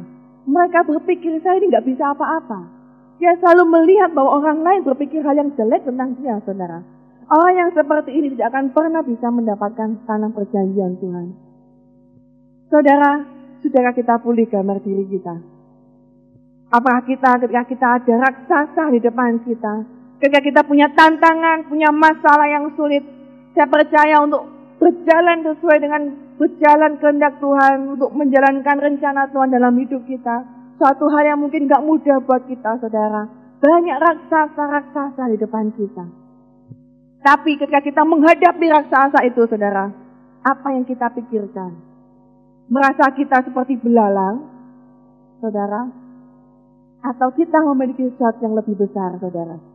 [0.48, 2.64] Mereka berpikir saya ini nggak bisa apa-apa.
[3.20, 6.80] Dia selalu melihat bahwa orang lain berpikir hal yang jelek tentang dia, saudara.
[7.28, 11.26] Orang yang seperti ini tidak akan pernah bisa mendapatkan tanah perjanjian Tuhan.
[12.68, 13.24] Saudara,
[13.60, 15.40] sudahkah kita pulih gambar diri kita?
[16.72, 19.93] Apakah kita ketika kita ada raksasa di depan kita,
[20.24, 23.04] ketika kita punya tantangan, punya masalah yang sulit,
[23.52, 24.48] saya percaya untuk
[24.80, 26.02] berjalan sesuai dengan
[26.40, 30.48] berjalan kehendak Tuhan, untuk menjalankan rencana Tuhan dalam hidup kita,
[30.80, 33.28] suatu hal yang mungkin gak mudah buat kita, saudara.
[33.60, 36.04] Banyak raksasa-raksasa di depan kita.
[37.20, 39.92] Tapi ketika kita menghadapi raksasa itu, saudara,
[40.40, 41.76] apa yang kita pikirkan?
[42.72, 44.40] Merasa kita seperti belalang,
[45.44, 45.84] saudara?
[47.04, 49.73] Atau kita memiliki sesuatu yang lebih besar, saudara?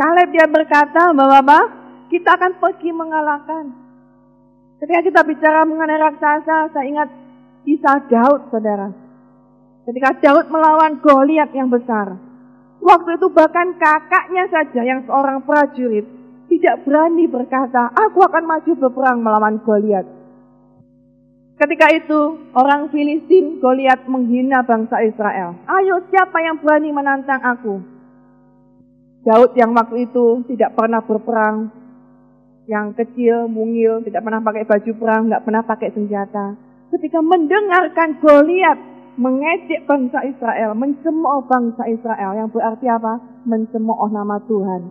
[0.00, 1.60] Kaleb dia berkata bahwa apa?
[2.08, 3.68] Kita akan pergi mengalahkan.
[4.80, 7.12] Ketika kita bicara mengenai raksasa, saya ingat
[7.68, 8.88] kisah Daud, saudara.
[9.84, 12.16] Ketika Daud melawan Goliat yang besar.
[12.80, 16.08] Waktu itu bahkan kakaknya saja yang seorang prajurit
[16.48, 20.08] tidak berani berkata, aku akan maju berperang melawan Goliat.
[21.60, 25.60] Ketika itu, orang Filistin Goliat menghina bangsa Israel.
[25.68, 27.99] Ayo siapa yang berani menantang aku?
[29.20, 31.68] Daud yang waktu itu tidak pernah berperang,
[32.70, 36.54] yang kecil, mungil, tidak pernah pakai baju perang, nggak pernah pakai senjata.
[36.94, 38.78] Ketika mendengarkan Goliat
[39.18, 43.42] mengejek bangsa Israel, mencemooh bangsa Israel, yang berarti apa?
[43.44, 44.82] Mencemooh nama Tuhan.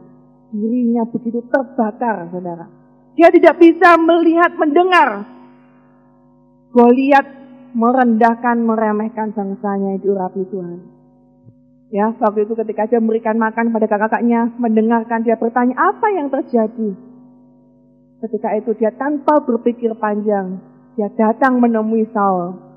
[0.52, 2.68] Dirinya begitu terbakar, saudara.
[3.15, 5.24] Dia tidak bisa melihat, mendengar.
[6.76, 7.26] Goliat
[7.74, 10.99] merendahkan, meremehkan bangsanya yang diurapi Tuhan.
[11.89, 16.93] Ya, waktu itu ketika dia memberikan makan pada kakak-kakaknya, mendengarkan dia bertanya, apa yang terjadi?
[18.21, 20.62] Ketika itu dia tanpa berpikir panjang,
[20.93, 22.69] dia datang menemui Saul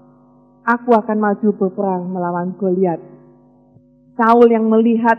[0.63, 3.01] aku akan maju berperang melawan Goliat.
[4.15, 5.19] Saul yang melihat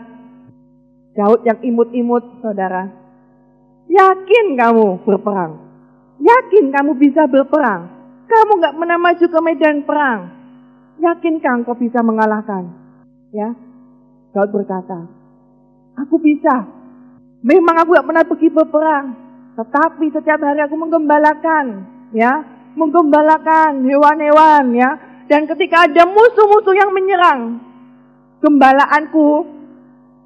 [1.14, 2.90] Daud yang imut-imut, saudara.
[3.86, 5.62] Yakin kamu berperang?
[6.18, 7.86] Yakin kamu bisa berperang?
[8.26, 10.20] Kamu nggak pernah maju ke medan perang.
[10.98, 12.66] Yakinkah engkau bisa mengalahkan?
[13.30, 13.54] Ya,
[14.34, 15.06] Daud berkata,
[15.94, 16.66] aku bisa.
[17.46, 19.06] Memang aku nggak pernah pergi berperang,
[19.54, 22.42] tetapi setiap hari aku menggembalakan, ya,
[22.74, 24.90] menggembalakan hewan-hewan, ya,
[25.30, 27.62] dan ketika ada musuh-musuh yang menyerang
[28.42, 29.46] gembalaanku,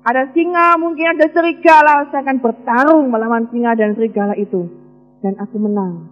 [0.08, 4.64] ada singa, mungkin ada serigala, saya akan bertarung melawan singa dan serigala itu.
[5.20, 6.08] Dan aku menang.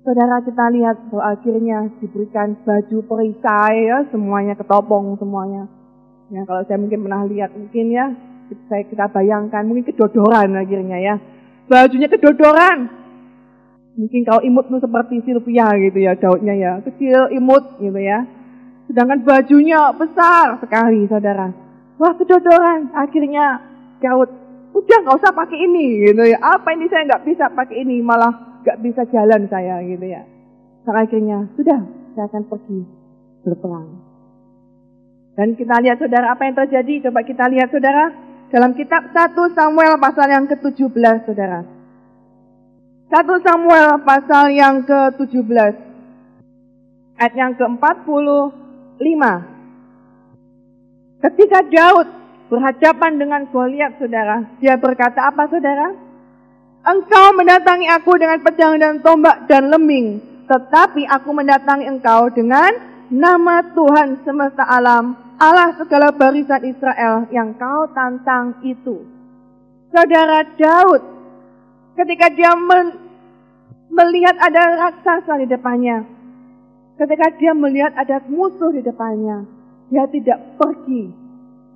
[0.00, 5.68] Saudara kita lihat bahwa akhirnya diberikan baju perisai ya, semuanya ketopong semuanya.
[6.30, 8.06] Ya kalau saya mungkin pernah lihat mungkin ya,
[8.70, 11.14] saya kita bayangkan mungkin kedodoran akhirnya ya.
[11.66, 13.00] Bajunya kedodoran,
[14.00, 16.72] Mungkin kalau imut tuh seperti Sylvia gitu ya, daudnya ya.
[16.86, 18.22] Kecil, imut gitu ya.
[18.86, 21.50] Sedangkan bajunya besar sekali, saudara.
[22.00, 22.94] Wah, kedodoran.
[22.94, 23.60] Akhirnya
[24.00, 24.30] Daud,
[24.72, 26.38] udah nggak usah pakai ini gitu ya.
[26.38, 30.24] Apa ini saya nggak bisa pakai ini, malah nggak bisa jalan saya gitu ya.
[30.86, 31.80] Sampai akhirnya, sudah,
[32.16, 32.80] saya akan pergi
[33.44, 34.09] berperang.
[35.40, 37.08] Dan kita lihat saudara apa yang terjadi.
[37.08, 38.12] Coba kita lihat saudara.
[38.52, 41.64] Dalam kitab 1 Samuel pasal yang ke-17 saudara.
[43.08, 45.72] 1 Samuel pasal yang ke-17
[47.16, 49.22] ayat yang ke-45.
[51.24, 52.08] Ketika Daud
[52.52, 55.96] berhadapan dengan Goliat, saudara, dia berkata apa, saudara?
[56.84, 62.72] Engkau mendatangi aku dengan pedang dan tombak dan lembing, tetapi aku mendatangi engkau dengan
[63.12, 69.08] nama Tuhan semesta alam, Allah segala barisan Israel yang kau tantang itu.
[69.88, 71.20] Saudara Daud
[72.00, 72.56] Ketika dia
[73.92, 76.06] melihat ada raksasa di depannya.
[76.96, 79.44] Ketika dia melihat ada musuh di depannya.
[79.92, 81.12] Dia tidak pergi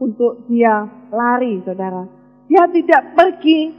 [0.00, 2.08] untuk dia lari, saudara.
[2.48, 3.74] Dia tidak pergi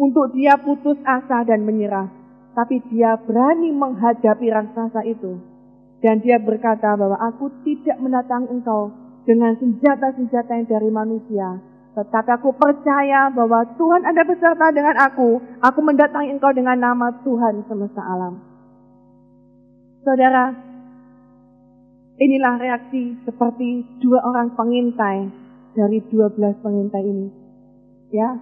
[0.00, 2.08] untuk dia putus asa dan menyerah.
[2.56, 5.49] Tapi dia berani menghadapi raksasa itu.
[6.00, 8.88] Dan dia berkata bahwa aku tidak mendatangi engkau
[9.28, 11.60] dengan senjata-senjata yang dari manusia,
[11.92, 15.36] tetapi aku percaya bahwa Tuhan ada beserta dengan aku.
[15.60, 18.40] Aku mendatangi engkau dengan nama Tuhan semesta alam.
[20.00, 20.56] Saudara,
[22.16, 25.28] inilah reaksi seperti dua orang pengintai
[25.76, 27.28] dari dua belas pengintai ini.
[28.08, 28.40] Ya,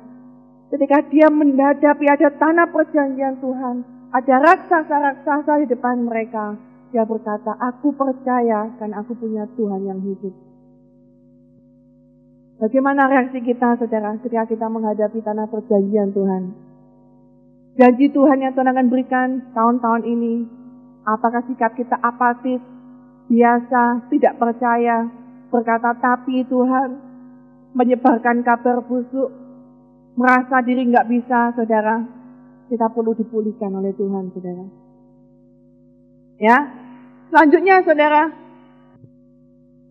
[0.70, 3.76] ketika dia menghadapi ada tanah perjanjian Tuhan,
[4.08, 6.56] Ada raksasa-raksasa di depan mereka.
[6.88, 10.32] Dia berkata, aku percaya karena aku punya Tuhan yang hidup.
[12.58, 16.42] Bagaimana reaksi kita, saudara, ketika kita menghadapi tanah perjanjian Tuhan?
[17.78, 20.42] Janji Tuhan yang Tuhan akan berikan tahun-tahun ini,
[21.06, 22.58] apakah sikap kita apatis,
[23.30, 25.06] biasa, tidak percaya,
[25.54, 26.98] berkata tapi Tuhan,
[27.78, 29.30] menyebarkan kabar busuk,
[30.18, 32.02] merasa diri nggak bisa, saudara,
[32.66, 34.66] kita perlu dipulihkan oleh Tuhan, saudara.
[36.42, 36.58] Ya,
[37.28, 38.22] selanjutnya, saudara,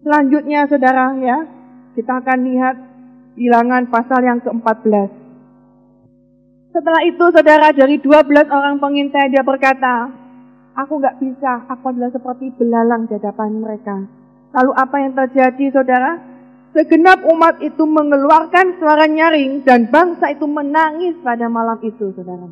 [0.04, 1.38] selanjutnya, saudara, ya,
[1.98, 2.76] kita akan lihat
[3.38, 5.10] bilangan pasal yang ke-14.
[6.74, 10.14] Setelah itu, saudara, dari 12 orang pengintai dia berkata,
[10.78, 13.98] Aku nggak bisa, aku adalah seperti belalang di hadapan mereka.
[14.54, 16.22] Lalu apa yang terjadi, saudara?
[16.78, 22.46] Segenap umat itu mengeluarkan suara nyaring dan bangsa itu menangis pada malam itu, saudara.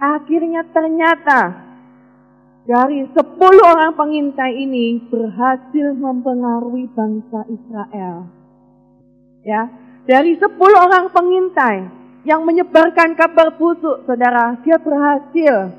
[0.00, 1.67] Akhirnya ternyata
[2.68, 8.28] dari sepuluh orang pengintai ini berhasil mempengaruhi bangsa Israel.
[9.40, 9.72] Ya,
[10.04, 11.88] dari sepuluh orang pengintai
[12.28, 15.72] yang menyebarkan kabar busuk, saudara, dia berhasil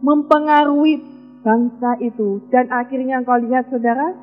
[0.00, 1.04] mempengaruhi
[1.44, 2.40] bangsa itu.
[2.48, 4.16] Dan akhirnya kau lihat saudara,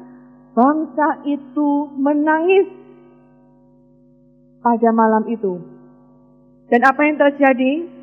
[0.58, 2.66] bangsa itu menangis
[4.66, 5.62] pada malam itu.
[6.66, 8.01] Dan apa yang terjadi?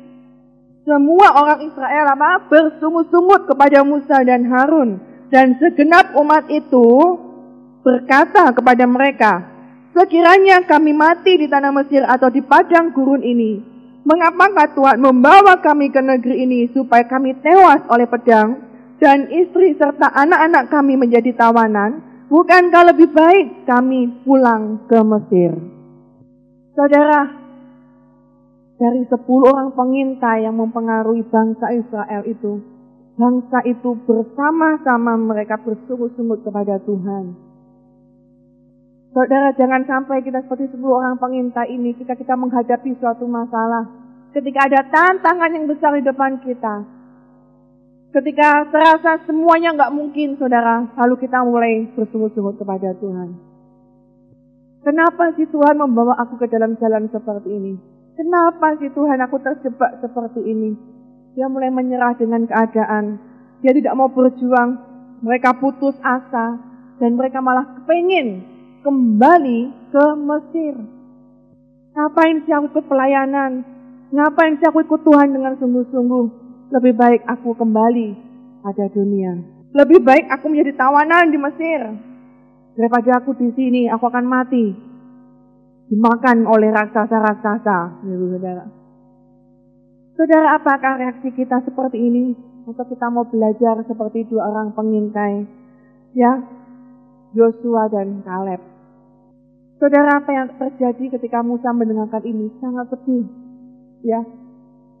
[0.89, 2.49] Semua orang Israel apa?
[2.49, 4.97] Bersungut-sungut kepada Musa dan Harun.
[5.29, 7.13] Dan segenap umat itu
[7.85, 9.45] berkata kepada mereka,
[9.93, 13.61] Sekiranya kami mati di tanah Mesir atau di padang gurun ini,
[14.01, 18.57] mengapakah Tuhan membawa kami ke negeri ini supaya kami tewas oleh pedang
[18.97, 22.01] dan istri serta anak-anak kami menjadi tawanan?
[22.33, 25.53] Bukankah lebih baik kami pulang ke Mesir?
[26.73, 27.48] Saudara,
[28.79, 32.63] dari sepuluh orang pengintai yang mempengaruhi bangsa Israel itu,
[33.19, 37.35] bangsa itu bersama-sama mereka bersungut-sungut kepada Tuhan.
[39.11, 43.83] Saudara, jangan sampai kita seperti sepuluh orang pengintai ini ketika kita menghadapi suatu masalah.
[44.31, 46.85] Ketika ada tantangan yang besar di depan kita.
[48.15, 53.35] Ketika terasa semuanya nggak mungkin, saudara, lalu kita mulai bersungut-sungut kepada Tuhan.
[54.85, 57.98] Kenapa sih Tuhan membawa aku ke dalam jalan seperti ini?
[58.19, 60.75] Kenapa sih Tuhan aku terjebak seperti ini?
[61.39, 63.15] Dia mulai menyerah dengan keadaan.
[63.63, 64.75] Dia tidak mau berjuang.
[65.23, 66.59] Mereka putus asa.
[66.99, 68.43] Dan mereka malah kepengen
[68.83, 69.59] kembali
[69.95, 70.75] ke Mesir.
[71.95, 73.63] Ngapain sih aku ke pelayanan?
[74.11, 76.25] Ngapain sih aku ikut Tuhan dengan sungguh-sungguh?
[76.75, 78.19] Lebih baik aku kembali
[78.67, 79.39] pada dunia.
[79.71, 81.87] Lebih baik aku menjadi tawanan di Mesir.
[82.75, 84.88] Daripada aku di sini, aku akan mati.
[85.89, 88.65] Dimakan oleh raksasa-raksasa, saudara.
[90.13, 92.37] Saudara, apakah reaksi kita seperti ini?
[92.69, 95.49] Atau kita mau belajar seperti dua orang pengintai?
[96.13, 96.45] Ya,
[97.33, 98.61] Yosua dan Kaleb.
[99.81, 102.53] Saudara, apa yang terjadi ketika Musa mendengarkan ini?
[102.61, 103.25] Sangat sedih.
[104.05, 104.21] Ya,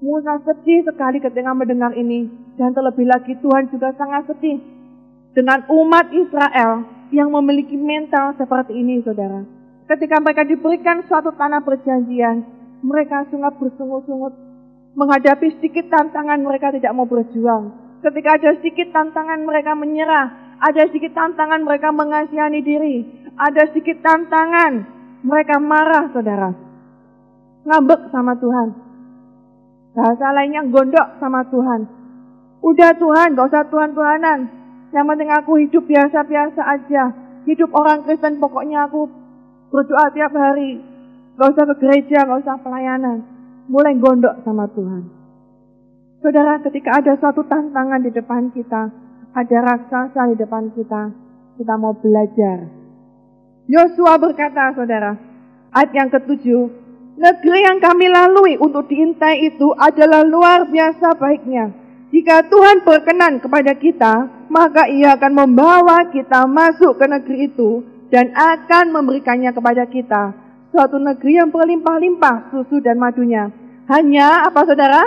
[0.01, 2.33] Musa sedih sekali ketika mendengar ini.
[2.57, 4.57] Dan terlebih lagi Tuhan juga sangat sedih
[5.37, 6.81] dengan umat Israel
[7.13, 9.58] yang memiliki mental seperti ini, saudara.
[9.89, 12.45] Ketika mereka diberikan suatu tanah perjanjian,
[12.85, 14.37] mereka sangat bersungut-sungut.
[14.93, 17.73] Menghadapi sedikit tantangan mereka tidak mau berjuang.
[18.05, 20.53] Ketika ada sedikit tantangan mereka menyerah.
[20.61, 23.01] Ada sedikit tantangan mereka mengasihani diri.
[23.33, 24.85] Ada sedikit tantangan
[25.25, 26.53] mereka marah, saudara.
[27.65, 28.69] Ngambek sama Tuhan.
[29.97, 31.81] Bahasa lainnya gondok sama Tuhan.
[32.61, 34.39] Udah Tuhan, gak usah Tuhan-Tuhanan.
[34.93, 37.03] Yang penting aku hidup biasa-biasa aja.
[37.47, 39.18] Hidup orang Kristen pokoknya aku
[39.69, 40.81] berdoa tiap hari.
[41.39, 43.23] Gak usah ke gereja, gak usah pelayanan.
[43.69, 45.03] Mulai gondok sama Tuhan.
[46.19, 48.91] Saudara, ketika ada suatu tantangan di depan kita,
[49.31, 51.15] ada raksasa di depan kita.
[51.55, 52.67] Kita mau belajar.
[53.69, 55.15] Yosua berkata, saudara,
[55.71, 56.61] ayat yang ketujuh,
[57.15, 61.71] negeri yang kami lalui untuk diintai itu adalah luar biasa baiknya.
[62.09, 64.13] Jika Tuhan berkenan kepada kita,
[64.49, 70.33] maka ia akan membawa kita masuk ke negeri itu dan akan memberikannya kepada kita.
[70.69, 73.49] Suatu negeri yang berlimpah-limpah susu dan madunya.
[73.89, 75.01] Hanya apa saudara?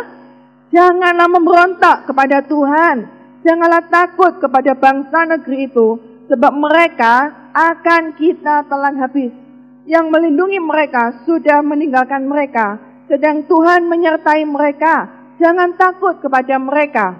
[0.72, 5.98] Janganlah memberontak kepada Tuhan Janganlah takut kepada bangsa negeri itu,
[6.30, 9.34] sebab mereka akan kita telan habis.
[9.82, 12.78] Yang melindungi mereka sudah meninggalkan mereka,
[13.11, 15.11] sedang Tuhan menyertai mereka.
[15.42, 17.18] Jangan takut kepada mereka.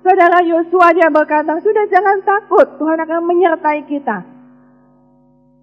[0.00, 4.24] Saudara Yosua dia berkata, sudah jangan takut, Tuhan akan menyertai kita.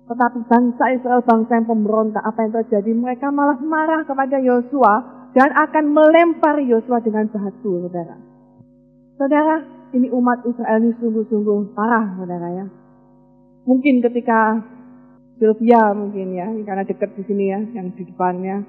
[0.08, 2.92] Tetapi bangsa Israel, bangsa yang pemberontak, apa yang terjadi?
[2.96, 4.94] Mereka malah marah kepada Yosua
[5.36, 8.16] dan akan melempar Yosua dengan batu, saudara.
[9.20, 9.56] Saudara,
[9.92, 12.66] ini umat Israel ini sungguh-sungguh parah, saudara ya.
[13.68, 14.64] Mungkin ketika
[15.36, 18.64] Sylvia mungkin ya, karena dekat di sini ya, yang di depannya.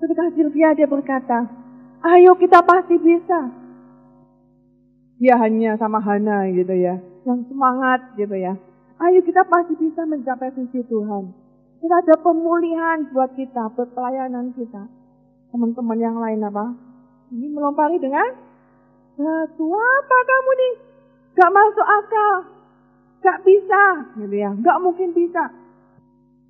[0.00, 1.44] Ketika Sylvia dia berkata,
[2.16, 3.52] ayo kita pasti bisa.
[5.20, 6.96] Dia hanya sama Hana gitu ya,
[7.28, 8.56] yang semangat gitu ya.
[8.98, 11.30] Ayo kita pasti bisa mencapai visi Tuhan.
[11.78, 14.90] Kita ada pemulihan buat kita, buat pelayanan kita.
[15.54, 16.74] Teman-teman yang lain apa?
[17.30, 18.26] Ini melompari dengan
[19.14, 20.74] batu apa kamu nih?
[21.38, 22.34] Gak masuk akal.
[23.22, 23.82] Gak bisa.
[24.18, 24.50] Gitu ya.
[24.58, 25.46] Gak mungkin bisa.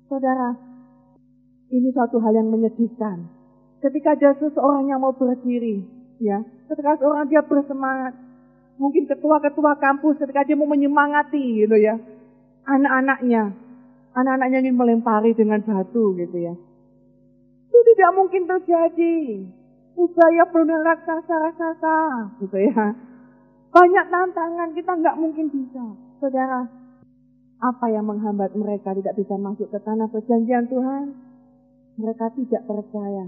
[0.09, 0.57] Saudara,
[1.69, 3.29] ini suatu hal yang menyedihkan.
[3.77, 5.85] Ketika ada seseorang yang mau berdiri,
[6.17, 8.17] ya, ketika seorang dia bersemangat,
[8.81, 11.95] mungkin ketua-ketua kampus ketika dia mau menyemangati gitu ya,
[12.69, 13.43] anak-anaknya,
[14.13, 16.53] anak-anaknya ingin melempari dengan batu gitu ya.
[17.69, 19.17] Itu tidak mungkin terjadi.
[19.99, 21.97] Upaya benar raksasa-raksasa
[22.45, 22.95] gitu ya.
[23.69, 25.85] Banyak tantangan kita nggak mungkin bisa.
[26.23, 26.65] Saudara,
[27.59, 31.11] apa yang menghambat mereka tidak bisa masuk ke tanah perjanjian Tuhan?
[31.99, 33.27] Mereka tidak percaya.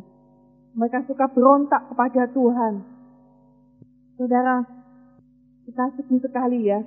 [0.71, 2.73] Mereka suka berontak kepada Tuhan.
[4.15, 4.63] Saudara,
[5.67, 6.79] kita sedih sekali ya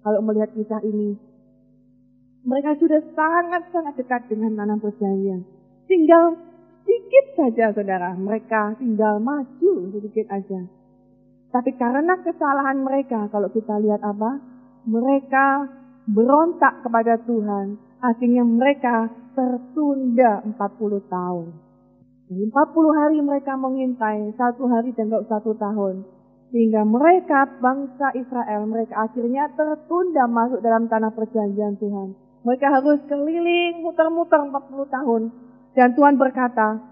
[0.00, 1.31] kalau melihat kisah ini.
[2.42, 5.46] Mereka sudah sangat-sangat dekat dengan tanah perjanjian.
[5.86, 6.34] Tinggal
[6.82, 10.66] sedikit saja saudara, mereka tinggal maju sedikit aja.
[11.52, 14.40] Tapi karena kesalahan mereka, kalau kita lihat apa?
[14.88, 15.46] Mereka
[16.10, 19.06] berontak kepada Tuhan, akhirnya mereka
[19.38, 20.58] tertunda 40
[21.06, 21.46] tahun.
[22.32, 26.02] Jadi 40 hari mereka mengintai, satu hari dan satu tahun.
[26.52, 32.31] Sehingga mereka, bangsa Israel, mereka akhirnya tertunda masuk dalam tanah perjanjian Tuhan.
[32.42, 35.22] Mereka harus keliling, muter-muter 40 tahun.
[35.78, 36.82] Dan Tuhan berkata,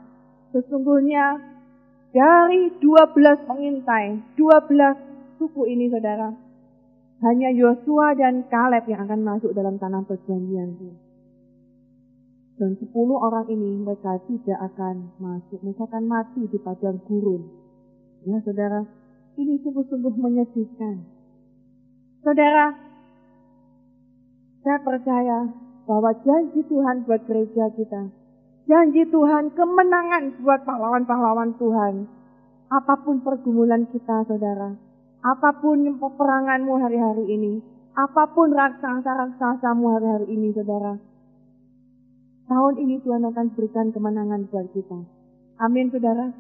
[0.55, 1.43] sesungguhnya
[2.15, 6.31] dari 12 pengintai, 12 suku ini saudara,
[7.21, 10.75] hanya Yosua dan Kaleb yang akan masuk dalam tanah perjanjian.
[12.61, 15.65] Dan sepuluh orang ini mereka tidak akan masuk.
[15.65, 17.41] Mereka akan mati di padang gurun.
[18.29, 18.85] Ya saudara,
[19.41, 21.01] ini sungguh-sungguh menyedihkan.
[22.21, 22.77] Saudara,
[24.61, 25.49] saya percaya
[25.89, 28.13] bahwa janji Tuhan buat gereja kita.
[28.69, 32.07] Janji Tuhan kemenangan buat pahlawan-pahlawan Tuhan.
[32.71, 34.79] Apa pun pergumulan kita saudara
[35.27, 37.59] Apa pun peperanganmu hari-hari ini,
[37.99, 40.97] apa pun raksasa-raksasamu hari-hari ini, saudara.
[42.49, 44.97] Tahun ini Tuhan akan berikan kemenangan buat kita.
[45.61, 46.33] Amin, saudara.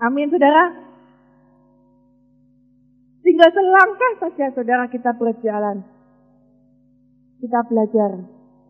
[0.00, 0.64] Amin, saudara.
[3.20, 5.84] Tinggal selangkah saja, saudara, kita berjalan.
[7.42, 8.22] Kita belajar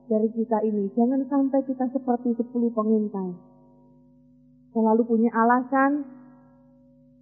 [0.09, 0.89] dari kita ini.
[0.97, 3.37] Jangan sampai kita seperti sepuluh pengintai.
[4.73, 6.09] Selalu punya alasan,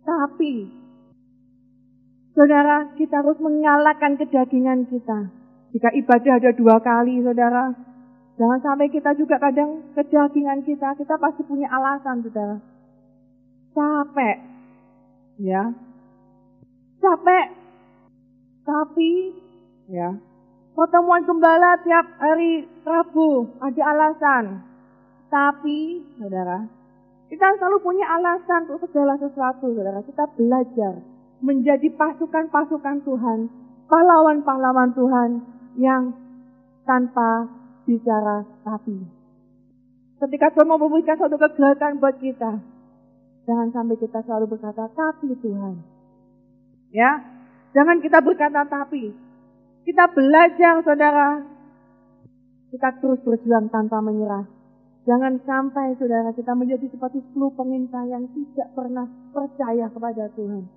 [0.07, 0.71] tapi
[2.31, 5.29] Saudara, kita harus mengalahkan kedagingan kita.
[5.75, 7.75] Jika ibadah ada dua kali, saudara,
[8.39, 12.57] jangan sampai kita juga kadang kedagingan kita, kita pasti punya alasan, saudara.
[13.75, 14.37] Capek,
[15.43, 15.75] ya.
[17.03, 17.47] Capek,
[18.63, 19.11] tapi,
[19.91, 20.15] ya,
[20.81, 24.45] pertemuan gembala tiap hari Rabu ada alasan.
[25.29, 26.65] Tapi, saudara,
[27.29, 30.01] kita selalu punya alasan untuk segala sesuatu, saudara.
[30.03, 31.05] Kita belajar
[31.45, 33.39] menjadi pasukan-pasukan Tuhan,
[33.93, 35.31] pahlawan-pahlawan Tuhan
[35.77, 36.17] yang
[36.89, 37.45] tanpa
[37.85, 39.05] bicara tapi.
[40.17, 42.57] Ketika Tuhan mau memberikan suatu kegagalan buat kita,
[43.45, 45.77] jangan sampai kita selalu berkata tapi Tuhan.
[46.91, 47.21] Ya,
[47.77, 49.30] jangan kita berkata tapi.
[49.81, 51.41] Kita belajar saudara,
[52.71, 54.45] kita terus berjuang tanpa menyerah.
[55.09, 60.69] Jangan sampai saudara kita menjadi seperti 10 pengintai yang tidak pernah percaya kepada Tuhan.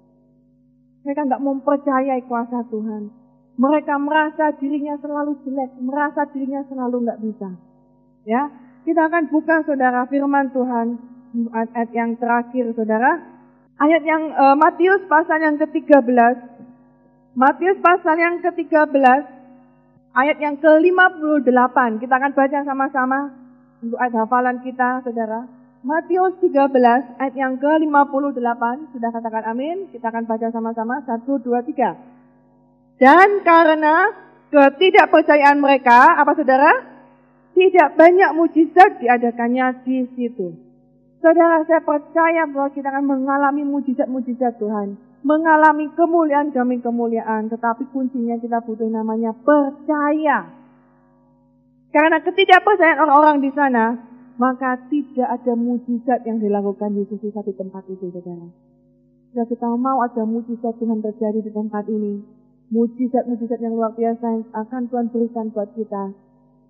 [1.03, 3.11] Mereka nggak mempercayai kuasa Tuhan.
[3.59, 7.49] Mereka merasa dirinya selalu jelek, merasa dirinya selalu nggak bisa.
[8.23, 8.49] Ya,
[8.87, 10.97] kita akan buka saudara firman Tuhan
[11.51, 13.19] ayat yang terakhir saudara.
[13.77, 16.52] Ayat yang uh, Matius pasal yang ke-13.
[17.33, 18.93] Matius pasal yang ke-13
[20.13, 21.77] ayat yang ke-58.
[21.97, 23.19] Kita akan baca sama-sama
[23.81, 25.49] untuk ayat hafalan kita saudara.
[25.81, 26.69] Matius 13
[27.17, 28.63] ayat yang ke-58.
[28.93, 29.89] Sudah katakan amin.
[29.89, 31.01] Kita akan baca sama-sama.
[31.09, 31.97] Satu, dua, tiga.
[33.01, 34.13] Dan karena
[34.53, 36.69] ketidakpercayaan mereka, apa saudara?
[37.57, 40.53] Tidak banyak mujizat diadakannya di situ.
[41.17, 45.01] Saudara, saya percaya bahwa kita akan mengalami mujizat-mujizat Tuhan.
[45.23, 47.47] Mengalami kemuliaan demi kemuliaan.
[47.47, 50.51] Tetapi kuncinya kita butuh namanya percaya.
[51.93, 53.95] Karena ketidakpercayaan orang-orang di sana,
[54.35, 58.49] maka tidak ada mujizat yang dilakukan Yesus di satu tempat itu, saudara.
[59.33, 62.21] Jika kita mau ada mujizat Tuhan terjadi di tempat ini,
[62.73, 66.13] mujizat-mujizat yang luar biasa yang akan Tuhan berikan buat kita.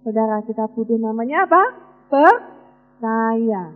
[0.04, 1.64] Saudara, kita butuh namanya apa?
[2.12, 3.72] Percaya.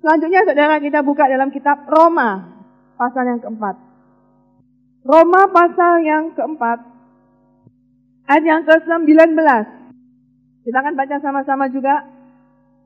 [0.00, 2.59] Selanjutnya saudara kita buka dalam kitab Roma,
[3.00, 3.80] pasal yang keempat.
[5.00, 6.84] Roma pasal yang keempat,
[8.28, 9.32] ayat yang ke-19.
[10.60, 12.04] Kita akan baca sama-sama juga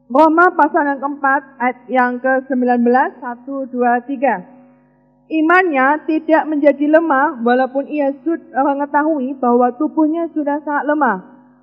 [0.07, 5.35] Roma pasal yang keempat ayat yang ke-19 1 2 3.
[5.35, 11.19] Imannya tidak menjadi lemah walaupun ia sudah mengetahui bahwa tubuhnya sudah sangat lemah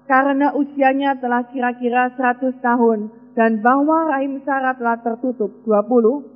[0.09, 6.30] karena usianya telah kira-kira 100 tahun dan bahwa rahim Sarah telah tertutup 20.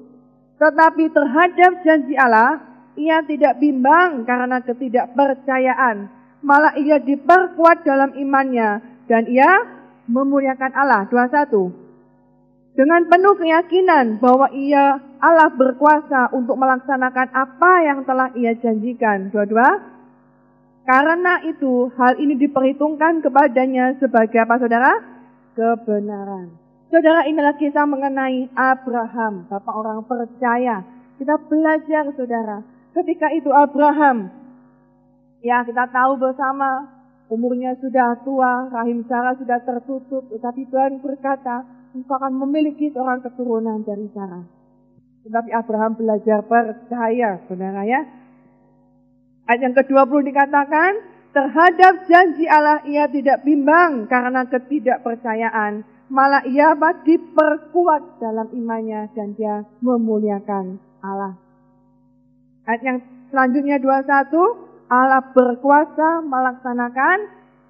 [0.55, 2.63] Tetapi terhadap janji Allah
[2.95, 6.07] ia tidak bimbang karena ketidakpercayaan
[6.39, 8.79] malah ia diperkuat dalam imannya
[9.11, 9.51] dan ia
[10.07, 11.85] memuliakan Allah 21
[12.75, 19.31] dengan penuh keyakinan bahwa ia Allah berkuasa untuk melaksanakan apa yang telah ia janjikan.
[19.31, 19.95] Dua-dua.
[20.85, 24.91] Karena itu hal ini diperhitungkan kepadanya sebagai apa saudara?
[25.55, 26.64] Kebenaran.
[26.95, 30.79] Saudara inilah kisah mengenai Abraham, bapak orang percaya.
[31.19, 32.63] Kita belajar saudara.
[32.95, 34.31] Ketika itu Abraham,
[35.43, 36.87] ya kita tahu bersama
[37.27, 43.83] umurnya sudah tua, rahim Sarah sudah tertutup, tetapi Tuhan berkata, engkau akan memiliki seorang keturunan
[43.83, 44.47] dari Sarah.
[45.27, 48.07] Tetapi Abraham belajar percaya, saudara ya.
[49.51, 50.91] Ayat yang ke-20 dikatakan,
[51.35, 55.91] terhadap janji Allah ia tidak bimbang karena ketidakpercayaan.
[56.05, 61.33] Malah ia diperkuat dalam imannya dan dia memuliakan Allah.
[62.69, 62.97] Ayat yang
[63.33, 67.17] selanjutnya 21, Allah berkuasa melaksanakan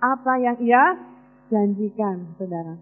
[0.03, 0.99] apa yang ia
[1.47, 2.75] janjikan, saudara.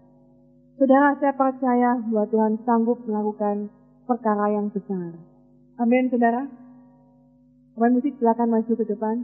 [0.74, 3.70] Saudara, saya percaya bahwa Tuhan sanggup melakukan
[4.10, 5.14] perkara yang besar.
[5.78, 6.50] Amin, saudara.
[7.74, 9.22] Pemain musik silakan maju ke depan.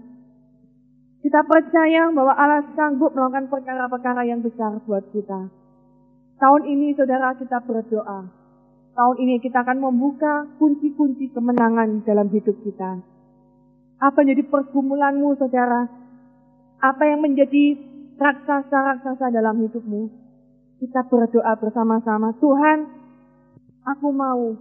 [1.21, 5.60] Kita percaya bahwa Allah sanggup melakukan perkara-perkara yang besar buat kita.
[6.41, 8.21] Tahun ini saudara kita berdoa.
[8.97, 13.05] Tahun ini kita akan membuka kunci-kunci kemenangan dalam hidup kita.
[14.01, 15.85] Apa yang jadi pergumulanmu saudara?
[16.81, 17.77] Apa yang menjadi
[18.17, 20.21] raksasa-raksasa dalam hidupmu?
[20.81, 22.89] kita berdoa bersama-sama, Tuhan,
[23.85, 24.57] aku mau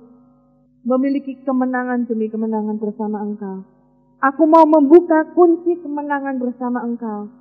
[0.83, 3.63] memiliki kemenangan demi kemenangan bersama Engkau.
[4.19, 7.31] Aku mau membuka kunci kemenangan bersama Engkau.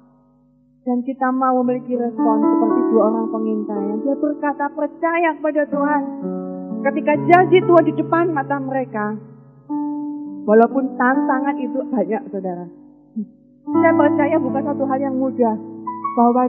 [0.88, 3.82] Dan kita mau memiliki respon seperti dua orang pengintai.
[3.92, 6.02] Yang dia berkata percaya kepada Tuhan.
[6.80, 9.12] Ketika janji Tuhan di depan mata mereka.
[10.48, 12.64] Walaupun tantangan itu banyak saudara.
[13.68, 15.60] Saya percaya bukan satu hal yang mudah.
[16.16, 16.48] Bahwa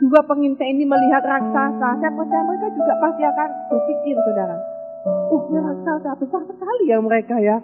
[0.00, 2.00] Dua pengintai ini melihat raksasa.
[2.00, 4.56] Saya percaya mereka juga pasti akan berpikir, saudara.
[5.28, 7.60] Uh, ini raksasa besar sekali ya mereka ya.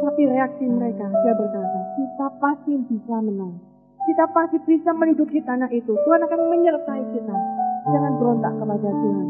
[0.00, 3.73] Tapi reaksi mereka, dia berkata, kita pasti bisa menang.
[4.04, 5.96] Kita pasti bisa menduduki tanah itu.
[5.96, 7.36] Tuhan akan menyertai kita.
[7.88, 9.28] Jangan berontak kepada Tuhan.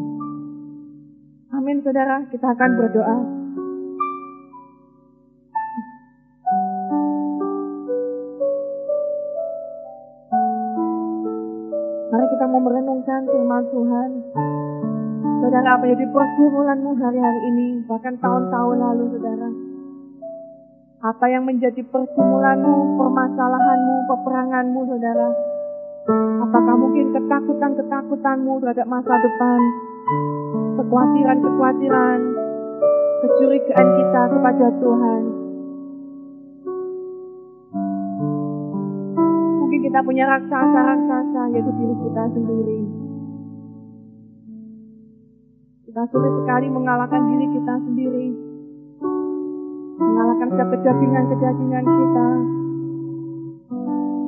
[1.54, 3.18] Amin saudara, kita akan berdoa.
[12.10, 14.10] Mari kita mau merenungkan firman Tuhan.
[15.38, 19.53] Saudara, apa jadi pergumulanmu hari-hari ini, bahkan tahun-tahun lalu, saudara.
[21.04, 25.28] Apa yang menjadi pergumulanmu, permasalahanmu, peperanganmu, saudara.
[26.48, 29.60] Apakah mungkin ketakutan-ketakutanmu terhadap masa depan,
[30.80, 32.20] kekhawatiran-kekhawatiran,
[33.20, 35.22] kecurigaan kita kepada Tuhan,
[39.94, 42.80] kita punya raksasa-raksasa yaitu diri kita sendiri.
[45.84, 48.53] Kita sulit sekali mengalahkan diri kita sendiri.
[49.94, 52.28] Mengalahkan setiap kedagingan-kedagingan kita.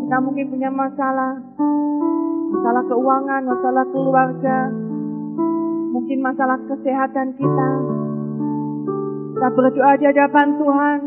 [0.07, 1.35] Kita mungkin punya masalah.
[2.55, 4.59] Masalah keuangan, masalah keluarga.
[5.91, 7.71] Mungkin masalah kesehatan kita.
[9.35, 10.99] Kita berdoa di hadapan Tuhan.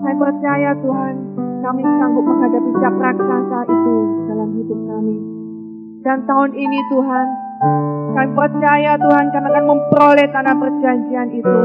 [0.00, 1.14] Saya percaya Tuhan,
[1.60, 3.94] kami sanggup menghadapi setiap raksasa itu
[4.32, 5.16] dalam hidup kami.
[6.00, 7.26] Dan tahun ini Tuhan,
[7.60, 11.58] kami percaya Tuhan kami akan memperoleh tanah perjanjian itu.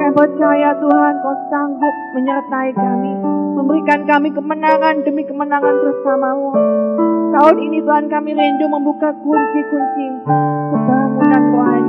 [0.00, 3.12] Kami percaya Tuhan kau sanggup menyertai kami,
[3.60, 6.56] memberikan kami kemenangan demi kemenangan bersamamu.
[7.36, 10.06] Tahun ini Tuhan kami rindu membuka kunci-kunci
[10.72, 11.82] kebangunan Tuhan.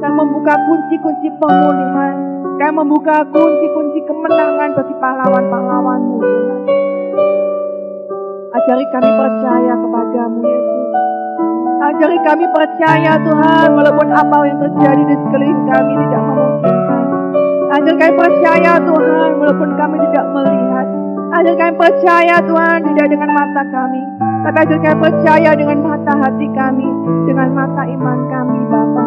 [0.00, 2.16] Kami membuka kunci-kunci pemulihan
[2.54, 6.18] Kau membuka kunci-kunci kemenangan bagi pahlawan-pahlawanmu.
[8.54, 11.03] Ajari kami percaya kepadamu Yesus.
[11.84, 17.04] Ajari kami percaya Tuhan walaupun apa yang terjadi di sekeliling kami tidak memungkinkan.
[17.76, 20.86] Ajari kami percaya Tuhan walaupun kami tidak melihat.
[21.36, 24.02] Ajari kami percaya Tuhan tidak dengan mata kami.
[24.16, 26.88] Tapi ajari kami percaya dengan mata hati kami.
[27.28, 29.03] Dengan mata iman kami Bapak.